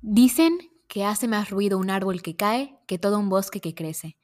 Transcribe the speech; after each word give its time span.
Dicen 0.00 0.58
que 0.86 1.04
hace 1.04 1.26
más 1.26 1.50
ruido 1.50 1.76
un 1.76 1.90
árbol 1.90 2.22
que 2.22 2.36
cae 2.36 2.78
que 2.86 2.98
todo 2.98 3.18
un 3.18 3.28
bosque 3.28 3.60
que 3.60 3.74
crece. 3.74 4.16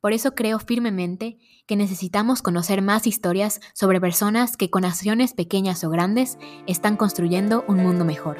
Por 0.00 0.12
eso 0.12 0.34
creo 0.34 0.58
firmemente 0.58 1.38
que 1.68 1.76
necesitamos 1.76 2.42
conocer 2.42 2.82
más 2.82 3.06
historias 3.06 3.60
sobre 3.72 4.00
personas 4.00 4.56
que 4.56 4.70
con 4.70 4.84
acciones 4.84 5.32
pequeñas 5.32 5.84
o 5.84 5.90
grandes 5.90 6.36
están 6.66 6.96
construyendo 6.96 7.64
un 7.68 7.76
mundo 7.76 8.04
mejor. 8.04 8.38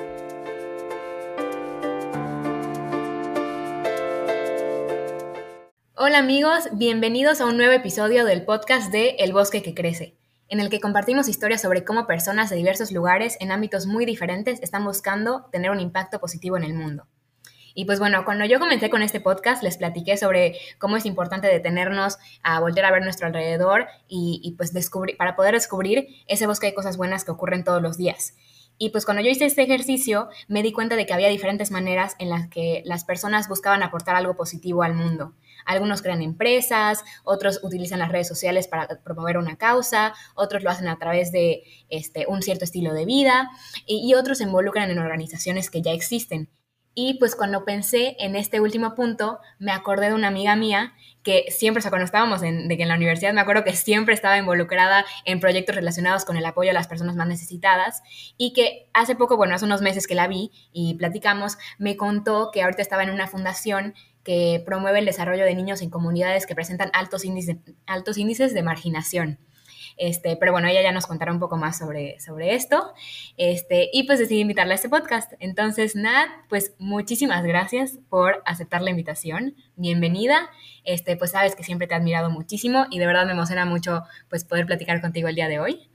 Hola 5.94 6.18
amigos, 6.18 6.64
bienvenidos 6.72 7.40
a 7.40 7.46
un 7.46 7.56
nuevo 7.56 7.72
episodio 7.72 8.24
del 8.24 8.44
podcast 8.44 8.90
de 8.90 9.10
El 9.20 9.32
bosque 9.32 9.62
que 9.62 9.74
crece 9.74 10.19
en 10.50 10.60
el 10.60 10.68
que 10.68 10.80
compartimos 10.80 11.28
historias 11.28 11.62
sobre 11.62 11.84
cómo 11.84 12.06
personas 12.06 12.50
de 12.50 12.56
diversos 12.56 12.90
lugares 12.90 13.36
en 13.40 13.52
ámbitos 13.52 13.86
muy 13.86 14.04
diferentes 14.04 14.60
están 14.62 14.84
buscando 14.84 15.46
tener 15.52 15.70
un 15.70 15.80
impacto 15.80 16.18
positivo 16.18 16.56
en 16.56 16.64
el 16.64 16.74
mundo. 16.74 17.06
Y 17.72 17.84
pues 17.84 18.00
bueno, 18.00 18.24
cuando 18.24 18.44
yo 18.44 18.58
comencé 18.58 18.90
con 18.90 19.02
este 19.02 19.20
podcast 19.20 19.62
les 19.62 19.78
platiqué 19.78 20.16
sobre 20.16 20.56
cómo 20.78 20.96
es 20.96 21.06
importante 21.06 21.46
detenernos 21.46 22.18
a 22.42 22.58
volver 22.58 22.84
a 22.84 22.90
ver 22.90 23.02
nuestro 23.02 23.28
alrededor 23.28 23.86
y, 24.08 24.54
pues 24.56 24.72
descubrir, 24.72 25.16
para 25.16 25.36
poder 25.36 25.54
descubrir 25.54 26.08
ese 26.26 26.48
bosque 26.48 26.66
de 26.66 26.74
cosas 26.74 26.96
buenas 26.96 27.24
que 27.24 27.30
ocurren 27.30 27.62
todos 27.62 27.80
los 27.80 27.96
días. 27.96 28.34
Y 28.82 28.88
pues 28.88 29.04
cuando 29.04 29.22
yo 29.22 29.28
hice 29.28 29.44
este 29.44 29.62
ejercicio 29.62 30.30
me 30.48 30.62
di 30.62 30.72
cuenta 30.72 30.96
de 30.96 31.04
que 31.04 31.12
había 31.12 31.28
diferentes 31.28 31.70
maneras 31.70 32.16
en 32.18 32.30
las 32.30 32.48
que 32.48 32.80
las 32.86 33.04
personas 33.04 33.46
buscaban 33.46 33.82
aportar 33.82 34.16
algo 34.16 34.36
positivo 34.36 34.82
al 34.82 34.94
mundo. 34.94 35.34
Algunos 35.66 36.00
crean 36.00 36.22
empresas, 36.22 37.04
otros 37.22 37.60
utilizan 37.62 37.98
las 37.98 38.10
redes 38.10 38.26
sociales 38.26 38.68
para 38.68 38.88
promover 39.04 39.36
una 39.36 39.58
causa, 39.58 40.14
otros 40.34 40.62
lo 40.62 40.70
hacen 40.70 40.88
a 40.88 40.98
través 40.98 41.30
de 41.30 41.62
este, 41.90 42.24
un 42.26 42.40
cierto 42.40 42.64
estilo 42.64 42.94
de 42.94 43.04
vida 43.04 43.50
y, 43.84 44.10
y 44.10 44.14
otros 44.14 44.38
se 44.38 44.44
involucran 44.44 44.90
en 44.90 44.98
organizaciones 44.98 45.68
que 45.68 45.82
ya 45.82 45.92
existen. 45.92 46.48
Y 46.94 47.18
pues 47.18 47.36
cuando 47.36 47.66
pensé 47.66 48.16
en 48.18 48.34
este 48.34 48.60
último 48.60 48.94
punto, 48.94 49.40
me 49.58 49.72
acordé 49.72 50.08
de 50.08 50.14
una 50.14 50.28
amiga 50.28 50.56
mía 50.56 50.94
que 51.22 51.46
siempre, 51.50 51.80
o 51.80 51.82
sea, 51.82 51.90
cuando 51.90 52.04
estábamos 52.04 52.42
en, 52.42 52.68
de 52.68 52.76
que 52.76 52.82
en 52.82 52.88
la 52.88 52.96
universidad, 52.96 53.32
me 53.32 53.40
acuerdo 53.40 53.64
que 53.64 53.74
siempre 53.74 54.14
estaba 54.14 54.38
involucrada 54.38 55.04
en 55.24 55.40
proyectos 55.40 55.74
relacionados 55.74 56.24
con 56.24 56.36
el 56.36 56.44
apoyo 56.46 56.70
a 56.70 56.74
las 56.74 56.88
personas 56.88 57.16
más 57.16 57.28
necesitadas 57.28 58.02
y 58.36 58.52
que 58.52 58.88
hace 58.94 59.16
poco, 59.16 59.36
bueno, 59.36 59.54
hace 59.54 59.64
unos 59.64 59.82
meses 59.82 60.06
que 60.06 60.14
la 60.14 60.28
vi 60.28 60.50
y 60.72 60.94
platicamos, 60.94 61.58
me 61.78 61.96
contó 61.96 62.50
que 62.52 62.62
ahorita 62.62 62.82
estaba 62.82 63.02
en 63.02 63.10
una 63.10 63.26
fundación 63.26 63.94
que 64.24 64.62
promueve 64.64 64.98
el 64.98 65.06
desarrollo 65.06 65.44
de 65.44 65.54
niños 65.54 65.82
en 65.82 65.90
comunidades 65.90 66.46
que 66.46 66.54
presentan 66.54 66.90
altos 66.92 67.22
altos 67.86 68.18
índices 68.18 68.54
de 68.54 68.62
marginación. 68.62 69.38
Este, 70.00 70.34
pero 70.36 70.52
bueno, 70.52 70.66
ella 70.66 70.80
ya 70.80 70.92
nos 70.92 71.06
contará 71.06 71.30
un 71.30 71.38
poco 71.38 71.58
más 71.58 71.76
sobre, 71.76 72.18
sobre 72.20 72.54
esto. 72.54 72.94
Este, 73.36 73.90
y 73.92 74.04
pues 74.04 74.18
decidí 74.18 74.40
invitarla 74.40 74.72
a 74.72 74.76
este 74.76 74.88
podcast. 74.88 75.34
Entonces, 75.40 75.94
Nat, 75.94 76.30
pues 76.48 76.72
muchísimas 76.78 77.44
gracias 77.44 77.98
por 78.08 78.42
aceptar 78.46 78.80
la 78.80 78.88
invitación. 78.88 79.56
Bienvenida. 79.76 80.48
Este, 80.84 81.18
pues 81.18 81.32
sabes 81.32 81.54
que 81.54 81.64
siempre 81.64 81.86
te 81.86 81.92
he 81.92 81.98
admirado 81.98 82.30
muchísimo 82.30 82.86
y 82.90 82.98
de 82.98 83.06
verdad 83.06 83.26
me 83.26 83.32
emociona 83.32 83.66
mucho 83.66 84.04
pues 84.30 84.44
poder 84.44 84.64
platicar 84.64 85.02
contigo 85.02 85.28
el 85.28 85.34
día 85.34 85.48
de 85.48 85.58
hoy. 85.58 85.90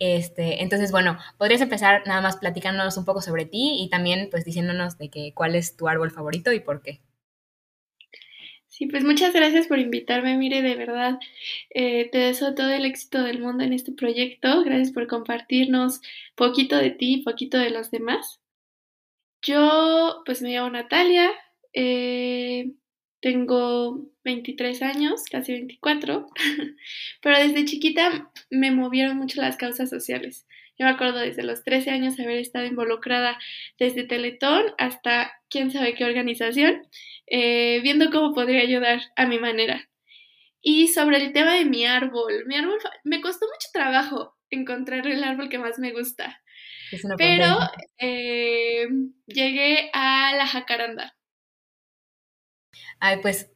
Este, 0.00 0.64
entonces, 0.64 0.90
bueno, 0.90 1.16
podrías 1.38 1.60
empezar 1.60 2.02
nada 2.04 2.20
más 2.20 2.38
platicándonos 2.38 2.96
un 2.96 3.04
poco 3.04 3.22
sobre 3.22 3.46
ti 3.46 3.76
y 3.80 3.88
también 3.90 4.26
pues 4.28 4.44
diciéndonos 4.44 4.98
de 4.98 5.08
que 5.08 5.32
cuál 5.34 5.54
es 5.54 5.76
tu 5.76 5.86
árbol 5.86 6.10
favorito 6.10 6.52
y 6.52 6.58
por 6.58 6.82
qué. 6.82 7.00
Sí, 8.76 8.84
pues 8.88 9.04
muchas 9.04 9.32
gracias 9.32 9.68
por 9.68 9.78
invitarme, 9.78 10.36
mire, 10.36 10.60
de 10.60 10.74
verdad, 10.74 11.18
eh, 11.70 12.10
te 12.12 12.18
deseo 12.18 12.54
todo 12.54 12.68
el 12.68 12.84
éxito 12.84 13.22
del 13.22 13.40
mundo 13.40 13.64
en 13.64 13.72
este 13.72 13.90
proyecto. 13.92 14.62
Gracias 14.64 14.92
por 14.92 15.06
compartirnos 15.06 16.02
poquito 16.34 16.76
de 16.76 16.90
ti, 16.90 17.22
poquito 17.24 17.56
de 17.56 17.70
los 17.70 17.90
demás. 17.90 18.38
Yo, 19.40 20.22
pues 20.26 20.42
me 20.42 20.50
llamo 20.52 20.68
Natalia, 20.68 21.30
eh, 21.72 22.72
tengo 23.20 24.10
23 24.24 24.82
años, 24.82 25.22
casi 25.30 25.52
24, 25.52 26.28
pero 27.22 27.38
desde 27.38 27.64
chiquita 27.64 28.30
me 28.50 28.72
movieron 28.72 29.16
mucho 29.16 29.40
las 29.40 29.56
causas 29.56 29.88
sociales. 29.88 30.46
Yo 30.78 30.84
me 30.84 30.92
acuerdo 30.92 31.20
desde 31.20 31.42
los 31.42 31.64
13 31.64 31.90
años 31.90 32.20
haber 32.20 32.36
estado 32.36 32.66
involucrada 32.66 33.38
desde 33.78 34.04
Teletón 34.04 34.64
hasta 34.76 35.32
quién 35.48 35.70
sabe 35.70 35.94
qué 35.94 36.04
organización, 36.04 36.82
eh, 37.26 37.80
viendo 37.82 38.10
cómo 38.10 38.34
podría 38.34 38.60
ayudar 38.60 39.00
a 39.16 39.26
mi 39.26 39.38
manera. 39.38 39.88
Y 40.60 40.88
sobre 40.88 41.18
el 41.18 41.32
tema 41.32 41.54
de 41.54 41.64
mi 41.64 41.86
árbol, 41.86 42.44
mi 42.46 42.56
árbol 42.56 42.78
me 43.04 43.20
costó 43.20 43.46
mucho 43.46 43.68
trabajo 43.72 44.36
encontrar 44.50 45.06
el 45.06 45.22
árbol 45.22 45.48
que 45.48 45.58
más 45.58 45.78
me 45.78 45.92
gusta. 45.92 46.40
Pero 47.16 47.58
eh, 47.98 48.86
llegué 49.26 49.90
a 49.92 50.34
la 50.36 50.46
jacaranda. 50.46 51.16
Ay, 53.00 53.18
pues 53.22 53.50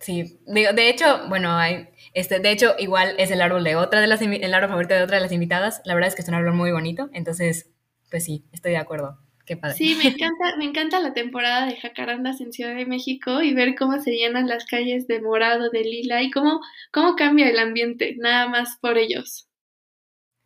sí. 0.00 0.40
de 0.46 0.88
hecho, 0.88 1.28
bueno, 1.28 1.56
hay, 1.56 1.88
este, 2.14 2.38
de 2.40 2.50
hecho, 2.50 2.74
igual 2.78 3.14
es 3.18 3.30
el 3.30 3.42
árbol 3.42 3.64
de 3.64 3.76
otra 3.76 4.00
de 4.00 4.06
las 4.06 4.22
el 4.22 4.54
árbol 4.54 4.70
favorito 4.70 4.94
de 4.94 5.02
otra 5.02 5.16
de 5.16 5.22
las 5.22 5.32
invitadas. 5.32 5.82
La 5.84 5.94
verdad 5.94 6.08
es 6.08 6.14
que 6.14 6.22
es 6.22 6.28
un 6.28 6.34
árbol 6.34 6.54
muy 6.54 6.72
bonito. 6.72 7.10
Entonces, 7.12 7.70
pues 8.10 8.24
sí, 8.24 8.44
estoy 8.52 8.72
de 8.72 8.78
acuerdo. 8.78 9.18
Qué 9.48 9.56
padre. 9.56 9.76
Sí, 9.76 9.96
me 9.96 10.10
encanta, 10.10 10.56
me 10.58 10.66
encanta 10.66 11.00
la 11.00 11.14
temporada 11.14 11.64
de 11.64 11.76
jacarandas 11.76 12.42
en 12.42 12.52
Ciudad 12.52 12.76
de 12.76 12.84
México 12.84 13.40
y 13.40 13.54
ver 13.54 13.74
cómo 13.76 13.98
se 13.98 14.10
llenan 14.10 14.46
las 14.46 14.66
calles 14.66 15.06
de 15.06 15.22
morado, 15.22 15.70
de 15.70 15.84
lila 15.84 16.22
y 16.22 16.30
cómo, 16.30 16.60
cómo 16.92 17.16
cambia 17.16 17.48
el 17.48 17.58
ambiente, 17.58 18.14
nada 18.18 18.46
más 18.46 18.76
por 18.82 18.98
ellos. 18.98 19.48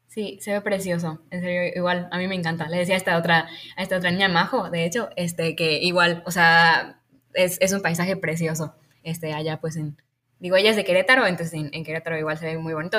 Sí, 0.07 0.39
se 0.41 0.53
ve 0.53 0.61
precioso. 0.61 1.21
En 1.33 1.41
serio, 1.41 1.73
igual, 1.75 2.09
a 2.13 2.19
mí 2.19 2.29
me 2.29 2.37
encanta. 2.37 2.69
Le 2.69 2.77
decía 2.77 2.95
a 2.95 2.99
esta 2.99 3.19
otra, 3.19 3.49
a 3.77 3.83
esta 3.83 3.97
otra 3.97 4.13
niña 4.13 4.29
Majo, 4.29 4.71
de 4.71 4.85
hecho, 4.85 5.09
este, 5.17 5.57
que 5.57 5.83
igual, 5.83 6.23
o 6.25 6.31
sea, 6.31 7.03
es, 7.35 7.59
es 7.61 7.73
un 7.73 7.83
paisaje 7.83 8.17
precioso, 8.17 8.77
este, 9.03 9.33
allá 9.33 9.61
pues 9.61 9.75
en, 9.75 9.97
digo, 10.39 10.55
ella 10.55 10.71
es 10.71 10.77
de 10.77 10.85
Querétaro, 10.85 11.27
entonces 11.27 11.55
en, 11.55 11.71
en 11.73 11.83
Querétaro 11.83 12.17
igual 12.19 12.39
se 12.39 12.47
ve 12.47 12.57
muy 12.57 12.73
bonito. 12.73 12.99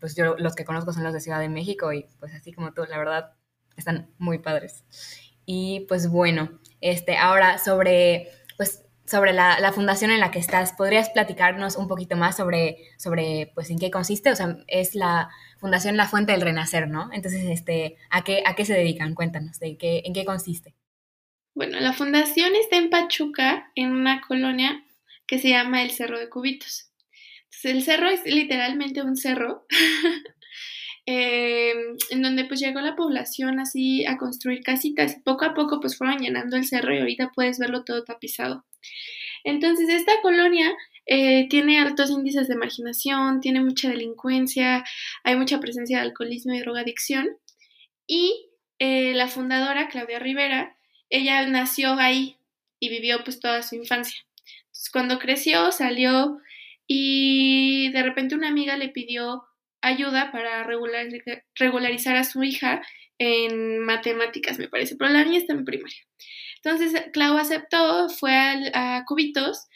Pues 0.00 0.16
yo 0.16 0.36
los 0.36 0.56
que 0.56 0.64
conozco 0.64 0.92
son 0.92 1.04
los 1.04 1.12
de 1.12 1.20
Ciudad 1.20 1.38
de 1.38 1.48
México 1.48 1.92
y 1.92 2.08
pues 2.18 2.34
así 2.34 2.52
como 2.52 2.72
tú, 2.72 2.82
la 2.88 2.98
verdad, 2.98 3.34
están 3.76 4.10
muy 4.18 4.38
padres. 4.38 4.84
Y 5.50 5.86
pues 5.88 6.10
bueno, 6.10 6.60
este, 6.82 7.16
ahora 7.16 7.56
sobre, 7.56 8.28
pues, 8.58 8.84
sobre 9.06 9.32
la, 9.32 9.58
la, 9.60 9.72
fundación 9.72 10.10
en 10.10 10.20
la 10.20 10.30
que 10.30 10.38
estás, 10.38 10.74
¿podrías 10.74 11.08
platicarnos 11.08 11.76
un 11.76 11.88
poquito 11.88 12.16
más 12.16 12.36
sobre, 12.36 12.76
sobre 12.98 13.50
pues, 13.54 13.70
en 13.70 13.78
qué 13.78 13.90
consiste? 13.90 14.30
O 14.30 14.36
sea, 14.36 14.58
es 14.66 14.94
la 14.94 15.30
Fundación 15.58 15.96
La 15.96 16.06
Fuente 16.06 16.32
del 16.32 16.42
Renacer, 16.42 16.86
¿no? 16.86 17.08
Entonces, 17.14 17.46
este, 17.46 17.96
¿a, 18.10 18.24
qué, 18.24 18.42
¿a 18.44 18.54
qué 18.56 18.66
se 18.66 18.74
dedican? 18.74 19.14
Cuéntanos, 19.14 19.58
de 19.58 19.78
qué, 19.78 20.02
¿en 20.04 20.12
qué 20.12 20.26
consiste? 20.26 20.74
Bueno, 21.54 21.80
la 21.80 21.94
fundación 21.94 22.54
está 22.54 22.76
en 22.76 22.90
Pachuca, 22.90 23.72
en 23.74 23.92
una 23.92 24.20
colonia 24.20 24.84
que 25.26 25.38
se 25.38 25.48
llama 25.48 25.80
el 25.80 25.92
Cerro 25.92 26.18
de 26.18 26.28
Cubitos. 26.28 26.90
El 27.62 27.82
cerro 27.82 28.10
es 28.10 28.22
literalmente 28.26 29.00
un 29.00 29.16
cerro 29.16 29.66
Em, 31.10 31.96
en 32.10 32.20
donde 32.20 32.44
pues 32.44 32.60
llegó 32.60 32.82
la 32.82 32.94
población 32.94 33.60
así 33.60 34.04
a 34.04 34.18
construir 34.18 34.62
casitas 34.62 35.16
y 35.16 35.20
poco 35.20 35.46
a 35.46 35.54
poco 35.54 35.80
pues 35.80 35.96
fueron 35.96 36.18
llenando 36.18 36.54
el 36.54 36.66
cerro 36.66 36.94
y 36.94 36.98
ahorita 36.98 37.32
puedes 37.34 37.58
verlo 37.58 37.82
todo 37.82 38.04
tapizado. 38.04 38.66
Entonces 39.42 39.88
esta 39.88 40.20
colonia 40.20 40.70
eh, 41.06 41.48
tiene 41.48 41.80
altos 41.80 42.10
índices 42.10 42.46
de 42.46 42.56
marginación, 42.56 43.40
tiene 43.40 43.62
mucha 43.62 43.88
delincuencia, 43.88 44.84
hay 45.24 45.34
mucha 45.36 45.60
presencia 45.60 45.96
de 45.96 46.08
alcoholismo 46.08 46.52
y 46.52 46.60
drogadicción 46.60 47.26
y 48.06 48.50
eh, 48.78 49.14
la 49.14 49.28
fundadora, 49.28 49.88
Claudia 49.88 50.18
Rivera, 50.18 50.76
ella 51.08 51.46
nació 51.46 51.94
ahí 51.94 52.36
y 52.80 52.90
vivió 52.90 53.24
pues 53.24 53.40
toda 53.40 53.62
su 53.62 53.76
infancia. 53.76 54.18
Cuando 54.92 55.18
creció 55.18 55.72
salió 55.72 56.38
y 56.86 57.90
de 57.92 58.02
repente 58.02 58.34
una 58.34 58.48
amiga 58.48 58.76
le 58.76 58.90
pidió 58.90 59.47
ayuda 59.80 60.32
para 60.32 60.64
regularizar 60.64 62.16
a 62.16 62.24
su 62.24 62.42
hija 62.42 62.82
en 63.18 63.80
matemáticas, 63.80 64.58
me 64.58 64.68
parece, 64.68 64.96
pero 64.96 65.10
la 65.10 65.24
niña 65.24 65.38
está 65.38 65.52
en 65.52 65.64
primaria. 65.64 66.06
Entonces, 66.62 67.04
Clau 67.12 67.36
aceptó, 67.36 68.08
fue 68.08 68.32
a, 68.74 69.04
Cubitos 69.06 69.66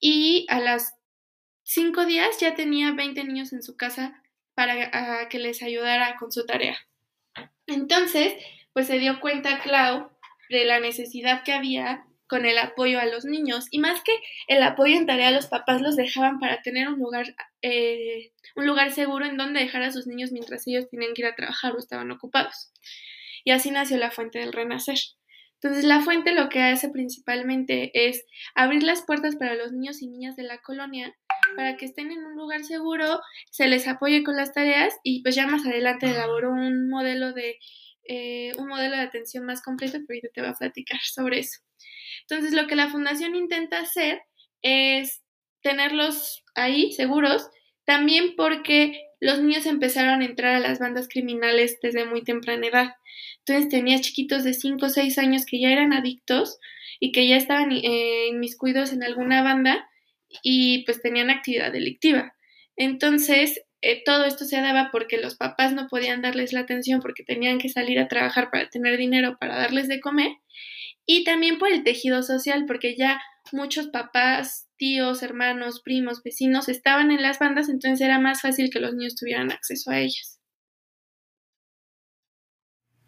y 0.00 0.46
a 0.48 0.60
las 0.60 0.94
cinco 1.62 2.06
días 2.06 2.38
ya 2.40 2.54
tenía 2.54 2.92
20 2.92 3.24
niños 3.24 3.52
en 3.52 3.62
su 3.62 3.76
casa 3.76 4.22
para 4.54 5.28
que 5.28 5.38
les 5.38 5.62
ayudara 5.62 6.16
con 6.18 6.32
su 6.32 6.44
tarea. 6.44 6.76
Entonces, 7.66 8.34
pues 8.72 8.86
se 8.86 8.98
dio 8.98 9.20
cuenta 9.20 9.60
Clau 9.60 10.10
de 10.50 10.64
la 10.64 10.80
necesidad 10.80 11.42
que 11.44 11.52
había 11.52 12.04
con 12.32 12.46
el 12.46 12.56
apoyo 12.56 12.98
a 12.98 13.04
los 13.04 13.26
niños 13.26 13.66
y 13.70 13.78
más 13.78 14.02
que 14.02 14.12
el 14.48 14.62
apoyo 14.62 14.96
en 14.96 15.04
tarea 15.04 15.30
los 15.30 15.48
papás 15.48 15.82
los 15.82 15.96
dejaban 15.96 16.38
para 16.38 16.62
tener 16.62 16.88
un 16.88 16.98
lugar 16.98 17.26
eh, 17.60 18.32
un 18.56 18.66
lugar 18.66 18.90
seguro 18.90 19.26
en 19.26 19.36
donde 19.36 19.60
dejar 19.60 19.82
a 19.82 19.92
sus 19.92 20.06
niños 20.06 20.32
mientras 20.32 20.66
ellos 20.66 20.88
tenían 20.88 21.12
que 21.12 21.20
ir 21.20 21.26
a 21.26 21.34
trabajar 21.34 21.74
o 21.74 21.78
estaban 21.78 22.10
ocupados 22.10 22.72
y 23.44 23.50
así 23.50 23.70
nació 23.70 23.98
la 23.98 24.10
fuente 24.10 24.38
del 24.38 24.54
renacer 24.54 24.96
entonces 25.60 25.84
la 25.84 26.00
fuente 26.00 26.32
lo 26.32 26.48
que 26.48 26.62
hace 26.62 26.88
principalmente 26.88 27.90
es 28.08 28.24
abrir 28.54 28.82
las 28.82 29.02
puertas 29.02 29.36
para 29.36 29.54
los 29.54 29.70
niños 29.72 30.00
y 30.00 30.08
niñas 30.08 30.34
de 30.34 30.44
la 30.44 30.56
colonia 30.62 31.14
para 31.54 31.76
que 31.76 31.84
estén 31.84 32.10
en 32.10 32.24
un 32.24 32.34
lugar 32.34 32.64
seguro, 32.64 33.20
se 33.50 33.68
les 33.68 33.86
apoye 33.86 34.24
con 34.24 34.36
las 34.36 34.54
tareas 34.54 34.94
y 35.02 35.22
pues 35.22 35.34
ya 35.34 35.46
más 35.46 35.66
adelante 35.66 36.06
elaboró 36.06 36.50
un 36.50 36.88
modelo 36.88 37.34
de 37.34 37.58
eh, 38.04 38.52
un 38.58 38.68
modelo 38.68 38.96
de 38.96 39.02
atención 39.02 39.44
más 39.44 39.62
completo 39.62 39.98
que 39.98 40.06
ahorita 40.08 40.28
te 40.34 40.40
voy 40.40 40.50
a 40.50 40.54
platicar 40.54 41.00
sobre 41.02 41.40
eso. 41.40 41.60
Entonces, 42.28 42.52
lo 42.52 42.66
que 42.66 42.76
la 42.76 42.88
fundación 42.88 43.34
intenta 43.34 43.80
hacer 43.80 44.22
es 44.62 45.22
tenerlos 45.62 46.44
ahí 46.54 46.92
seguros, 46.92 47.48
también 47.84 48.34
porque 48.36 49.00
los 49.20 49.40
niños 49.40 49.66
empezaron 49.66 50.20
a 50.20 50.24
entrar 50.24 50.56
a 50.56 50.60
las 50.60 50.80
bandas 50.80 51.08
criminales 51.08 51.78
desde 51.80 52.04
muy 52.04 52.24
temprana 52.24 52.66
edad. 52.66 52.94
Entonces 53.38 53.68
tenía 53.68 54.00
chiquitos 54.00 54.44
de 54.44 54.52
5 54.52 54.86
o 54.86 54.88
6 54.88 55.18
años 55.18 55.46
que 55.46 55.60
ya 55.60 55.70
eran 55.70 55.92
adictos 55.92 56.58
y 56.98 57.12
que 57.12 57.28
ya 57.28 57.36
estaban 57.36 57.72
eh, 57.72 58.26
inmiscuidos 58.28 58.92
en 58.92 59.02
alguna 59.02 59.42
banda 59.42 59.88
y 60.42 60.84
pues 60.84 61.00
tenían 61.02 61.30
actividad 61.30 61.72
delictiva. 61.72 62.34
Entonces, 62.76 63.62
eh, 63.80 64.02
todo 64.04 64.24
esto 64.24 64.44
se 64.44 64.60
daba 64.60 64.90
porque 64.90 65.18
los 65.18 65.36
papás 65.36 65.72
no 65.72 65.88
podían 65.88 66.22
darles 66.22 66.52
la 66.52 66.60
atención 66.60 67.00
porque 67.00 67.24
tenían 67.24 67.58
que 67.58 67.68
salir 67.68 67.98
a 67.98 68.08
trabajar 68.08 68.50
para 68.50 68.68
tener 68.70 68.96
dinero 68.96 69.36
para 69.38 69.56
darles 69.56 69.88
de 69.88 70.00
comer 70.00 70.32
y 71.06 71.24
también 71.24 71.58
por 71.58 71.70
el 71.72 71.84
tejido 71.84 72.22
social 72.22 72.64
porque 72.66 72.96
ya 72.96 73.20
muchos 73.50 73.88
papás, 73.88 74.68
tíos, 74.76 75.22
hermanos, 75.22 75.80
primos, 75.82 76.22
vecinos 76.22 76.68
estaban 76.68 77.10
en 77.10 77.22
las 77.22 77.38
bandas, 77.38 77.68
entonces 77.68 78.00
era 78.00 78.18
más 78.18 78.40
fácil 78.40 78.70
que 78.70 78.80
los 78.80 78.94
niños 78.94 79.16
tuvieran 79.16 79.50
acceso 79.50 79.90
a 79.90 79.98
ellas. 79.98 80.38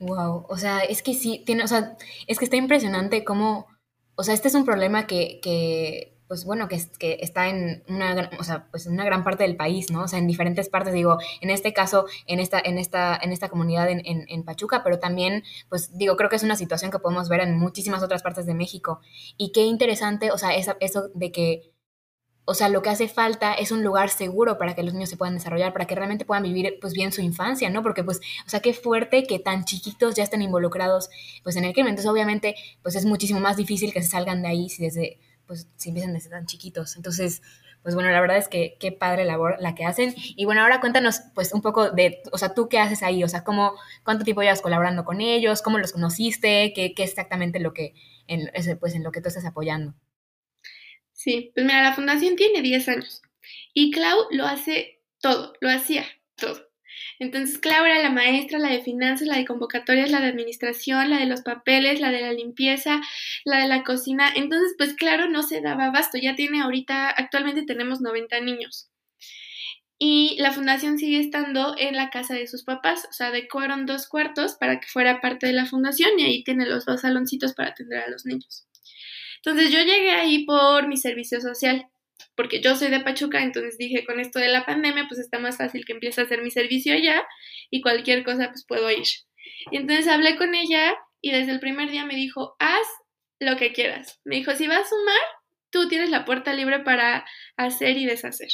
Wow, 0.01 0.47
o 0.49 0.59
sea, 0.59 0.81
es 0.81 1.03
que 1.03 1.15
sí, 1.15 1.43
tiene, 1.47 1.63
o 1.63 1.69
sea, 1.69 1.97
es 2.27 2.39
que 2.39 2.45
está 2.45 2.57
impresionante 2.57 3.25
cómo, 3.25 3.69
o 4.17 4.23
sea, 4.23 4.35
este 4.35 4.49
es 4.49 4.55
un 4.55 4.65
problema 4.65 5.07
que, 5.07 5.41
que 5.43 6.14
pues 6.29 6.45
bueno, 6.45 6.69
que, 6.69 6.81
que 6.99 7.19
está 7.21 7.49
en 7.49 7.85
una, 7.89 8.31
o 8.39 8.45
sea, 8.45 8.67
pues 8.71 8.87
una 8.87 9.05
gran 9.05 9.25
parte 9.25 9.45
del 9.45 9.57
país, 9.57 9.91
¿no? 9.91 10.03
O 10.05 10.09
sea, 10.09 10.19
en 10.19 10.27
diferentes 10.27 10.69
partes, 10.69 10.95
digo, 10.95 11.19
en 11.41 11.51
este 11.51 11.73
caso, 11.73 12.07
en 12.27 12.41
esta, 12.41 12.61
en 12.61 12.79
esta, 12.79 13.19
en 13.21 13.33
esta 13.33 13.49
comunidad 13.49 13.91
en, 13.91 14.03
en, 14.05 14.45
Pachuca, 14.45 14.83
pero 14.83 14.99
también, 14.99 15.43
pues 15.69 15.97
digo, 15.97 16.17
creo 16.17 16.31
que 16.31 16.37
es 16.37 16.43
una 16.43 16.57
situación 16.57 16.91
que 16.91 16.99
podemos 16.99 17.29
ver 17.29 17.41
en 17.41 17.59
muchísimas 17.59 18.03
otras 18.03 18.23
partes 18.23 18.47
de 18.47 18.55
México. 18.55 19.01
Y 19.37 19.53
qué 19.53 19.63
interesante, 19.63 20.31
o 20.31 20.39
sea, 20.39 20.55
esa, 20.55 20.77
eso 20.81 21.09
de 21.15 21.33
que, 21.33 21.73
o 22.47 22.55
sea, 22.55 22.69
lo 22.69 22.83
que 22.83 22.91
hace 22.91 23.09
falta 23.09 23.55
es 23.55 23.71
un 23.73 23.83
lugar 23.83 24.11
seguro 24.11 24.59
para 24.59 24.75
que 24.75 24.83
los 24.83 24.93
niños 24.93 25.09
se 25.09 25.17
puedan 25.17 25.35
desarrollar, 25.35 25.73
para 25.73 25.87
que 25.87 25.95
realmente 25.95 26.27
puedan 26.27 26.43
vivir, 26.43 26.79
pues, 26.81 26.93
bien 26.93 27.11
su 27.13 27.23
infancia, 27.23 27.71
¿no? 27.71 27.83
Porque, 27.83 28.05
pues, 28.05 28.21
o 28.47 28.51
sea, 28.51 28.61
qué 28.61 28.75
fuerte 28.75 29.25
que 29.25 29.39
tan 29.39 29.65
chiquitos 29.65 30.15
ya 30.15 30.25
estén 30.25 30.43
involucrados, 30.43 31.09
pues, 31.43 31.57
en 31.57 31.65
el 31.65 31.73
crimen. 31.73 31.91
Entonces, 31.91 32.11
obviamente, 32.11 32.55
pues, 32.83 32.97
es 32.97 33.07
muchísimo 33.07 33.41
más 33.41 33.57
difícil 33.57 33.93
que 33.95 34.03
se 34.03 34.09
salgan 34.09 34.43
de 34.43 34.49
ahí 34.49 34.69
si 34.69 34.83
desde 34.83 35.19
pues 35.47 35.69
si 35.77 35.91
empiezan 35.91 36.19
tan 36.31 36.47
chiquitos. 36.47 36.97
Entonces, 36.97 37.43
pues 37.83 37.95
bueno, 37.95 38.11
la 38.11 38.21
verdad 38.21 38.39
es 38.39 38.49
que 38.49 38.77
qué 38.81 38.93
padre 38.93 39.25
labor 39.25 39.57
la 39.61 39.75
que 39.75 39.85
hacen. 39.85 40.15
Y 40.17 40.47
bueno, 40.47 40.63
ahora 40.63 40.81
cuéntanos 40.81 41.21
pues 41.35 41.53
un 41.53 41.61
poco 41.61 41.91
de, 41.91 42.23
o 42.33 42.39
sea, 42.39 42.55
tú 42.55 42.69
qué 42.69 42.79
haces 42.79 43.03
ahí, 43.03 43.23
o 43.23 43.29
sea, 43.29 43.45
cómo, 43.45 43.75
cuánto 44.05 44.25
tiempo 44.25 44.43
llevas 44.43 44.63
colaborando 44.63 45.05
con 45.05 45.21
ellos, 45.21 45.61
cómo 45.61 45.79
los 45.79 45.93
conociste, 45.93 46.73
qué, 46.75 46.95
qué 46.95 47.03
exactamente 47.03 47.61
lo 47.61 47.75
que, 47.75 47.95
en, 48.27 48.51
pues 48.81 48.95
en 48.95 49.03
lo 49.05 49.13
que 49.13 49.21
tú 49.21 49.29
estás 49.29 49.45
apoyando. 49.45 49.95
Sí, 51.13 51.53
pues 51.55 51.67
mira, 51.67 51.83
la 51.83 51.95
fundación 51.95 52.37
tiene 52.37 52.63
10 52.63 52.89
años 52.89 53.23
y 53.75 53.91
Clau 53.91 54.29
lo 54.31 54.47
hace 54.47 55.03
todo, 55.21 55.53
lo 55.61 55.71
hacía 55.71 56.05
todo. 56.37 56.59
Entonces, 57.19 57.59
Clau 57.59 57.85
era 57.85 58.03
la 58.03 58.11
maestra, 58.11 58.59
la 58.59 58.71
de 58.71 58.83
finanzas, 58.83 59.29
la 59.29 59.37
de 59.37 59.45
convocatorias, 59.45 60.11
la 60.11 60.21
de 60.21 60.29
administración, 60.29 61.11
la 61.11 61.19
de 61.19 61.27
los 61.27 61.43
papeles, 61.43 62.01
la 62.01 62.11
de 62.11 62.21
la 62.21 62.33
limpieza, 62.33 63.01
la 63.45 63.59
de 63.59 63.69
la 63.69 63.85
cocina. 63.85 64.31
Entonces, 64.35 64.75
pues 64.79 64.95
claro, 64.95 65.29
no 65.29 65.43
se 65.43 65.61
daba 65.61 65.87
abasto. 65.87 66.19
Ya 66.19 66.35
tiene 66.35 66.61
ahorita, 66.63 67.11
actualmente 67.11 67.63
tenemos 67.63 68.01
90 68.01 68.41
niños. 68.41 68.91
Y 69.99 70.37
la 70.39 70.53
fundación 70.53 70.99
sigue 70.99 71.21
estando 71.21 71.77
en 71.79 71.97
la 71.97 72.11
casa 72.11 72.35
de 72.35 72.49
sus 72.49 72.65
papás, 72.65 73.07
o 73.09 73.13
sea, 73.13 73.29
adecuaron 73.29 73.87
dos 73.87 74.09
cuartos 74.09 74.55
para 74.55 74.81
que 74.81 74.89
fuera 74.89 75.21
parte 75.21 75.47
de 75.47 75.53
la 75.53 75.67
fundación 75.67 76.19
y 76.19 76.25
ahí 76.25 76.45
tiene 76.45 76.67
los 76.67 76.85
dos 76.85 77.03
saloncitos 77.03 77.55
para 77.55 77.71
atender 77.71 78.01
a 78.01 78.11
los 78.11 78.27
niños. 78.27 78.67
Entonces 79.37 79.71
yo 79.71 79.79
llegué 79.81 80.11
ahí 80.11 80.45
por 80.45 80.89
mi 80.89 80.97
servicio 80.97 81.41
social 81.41 81.87
porque 82.37 82.61
yo 82.61 82.77
soy 82.77 82.91
de 82.91 83.01
Pachuca, 83.01 83.43
entonces 83.43 83.79
dije, 83.79 84.05
con 84.05 84.21
esto 84.21 84.39
de 84.39 84.49
la 84.49 84.67
pandemia, 84.67 85.07
pues 85.09 85.21
está 85.21 85.39
más 85.39 85.57
fácil 85.57 85.85
que 85.85 85.93
empiece 85.93 86.21
a 86.21 86.25
hacer 86.25 86.43
mi 86.43 86.51
servicio 86.51 86.95
allá 86.95 87.25
y 87.71 87.81
cualquier 87.81 88.25
cosa, 88.25 88.49
pues 88.49 88.65
puedo 88.67 88.91
ir. 88.91 89.07
Y 89.71 89.77
entonces 89.77 90.09
hablé 90.09 90.37
con 90.37 90.55
ella 90.55 90.95
y 91.21 91.31
desde 91.31 91.53
el 91.53 91.61
primer 91.61 91.91
día 91.91 92.05
me 92.05 92.17
dijo, 92.17 92.57
haz 92.59 92.87
lo 93.41 93.57
que 93.57 93.73
quieras. 93.73 94.21
Me 94.25 94.37
dijo, 94.37 94.55
si 94.55 94.67
vas 94.67 94.87
a 94.87 94.89
sumar, 94.89 95.21
tú 95.71 95.89
tienes 95.89 96.11
la 96.11 96.25
puerta 96.25 96.53
libre 96.53 96.81
para 96.81 97.25
hacer 97.57 97.97
y 97.97 98.07
deshacer. 98.07 98.49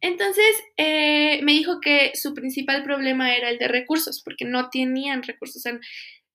Entonces 0.00 0.62
eh, 0.76 1.40
me 1.42 1.52
dijo 1.52 1.80
que 1.80 2.12
su 2.14 2.34
principal 2.34 2.82
problema 2.82 3.34
era 3.34 3.50
el 3.50 3.58
de 3.58 3.68
recursos, 3.68 4.22
porque 4.24 4.44
no 4.44 4.70
tenían 4.70 5.22
recursos. 5.22 5.62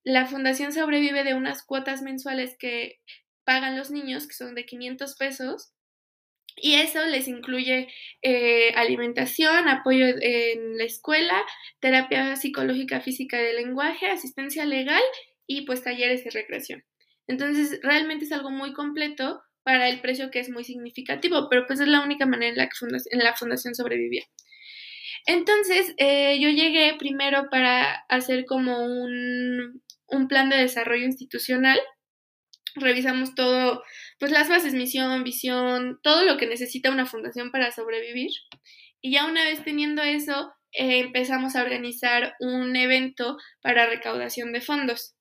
La 0.03 0.25
fundación 0.25 0.71
sobrevive 0.71 1.23
de 1.23 1.33
unas 1.33 1.63
cuotas 1.65 2.01
mensuales 2.01 2.55
que 2.59 2.99
pagan 3.43 3.77
los 3.77 3.91
niños, 3.91 4.27
que 4.27 4.33
son 4.33 4.55
de 4.55 4.65
500 4.65 5.15
pesos, 5.15 5.71
y 6.55 6.75
eso 6.75 7.05
les 7.05 7.27
incluye 7.27 7.89
eh, 8.21 8.71
alimentación, 8.75 9.67
apoyo 9.67 10.05
en 10.07 10.77
la 10.77 10.85
escuela, 10.85 11.43
terapia 11.79 12.35
psicológica, 12.35 13.01
física 13.01 13.37
de 13.37 13.53
lenguaje, 13.53 14.07
asistencia 14.07 14.65
legal 14.65 15.03
y 15.47 15.65
pues 15.65 15.83
talleres 15.83 16.23
de 16.23 16.31
recreación. 16.31 16.83
Entonces, 17.27 17.79
realmente 17.83 18.25
es 18.25 18.31
algo 18.31 18.51
muy 18.51 18.73
completo 18.73 19.41
para 19.63 19.89
el 19.89 19.99
precio 19.99 20.31
que 20.31 20.39
es 20.39 20.49
muy 20.49 20.63
significativo, 20.63 21.47
pero 21.49 21.65
pues 21.67 21.79
es 21.79 21.87
la 21.87 22.01
única 22.01 22.25
manera 22.25 22.51
en 22.51 22.57
la 22.57 22.67
que 22.67 22.75
en 23.11 23.19
la 23.19 23.35
fundación 23.35 23.75
sobrevivía. 23.75 24.23
Entonces, 25.25 25.93
eh, 25.97 26.39
yo 26.39 26.49
llegué 26.49 26.95
primero 26.99 27.49
para 27.49 28.05
hacer 28.09 28.45
como 28.45 28.85
un, 28.85 29.81
un 30.07 30.27
plan 30.27 30.49
de 30.49 30.57
desarrollo 30.57 31.05
institucional. 31.05 31.79
Revisamos 32.75 33.33
todo 33.33 33.83
pues 34.19 34.31
las 34.31 34.49
bases, 34.49 34.73
misión, 34.73 35.23
visión, 35.23 35.99
todo 36.01 36.23
lo 36.23 36.37
que 36.37 36.47
necesita 36.47 36.91
una 36.91 37.05
fundación 37.05 37.51
para 37.51 37.71
sobrevivir. 37.71 38.31
Y 39.01 39.11
ya 39.11 39.25
una 39.25 39.43
vez 39.43 39.63
teniendo 39.63 40.01
eso, 40.01 40.53
eh, 40.71 40.99
empezamos 40.99 41.55
a 41.55 41.63
organizar 41.63 42.35
un 42.39 42.75
evento 42.75 43.37
para 43.61 43.87
recaudación 43.87 44.51
de 44.51 44.61
fondos. 44.61 45.15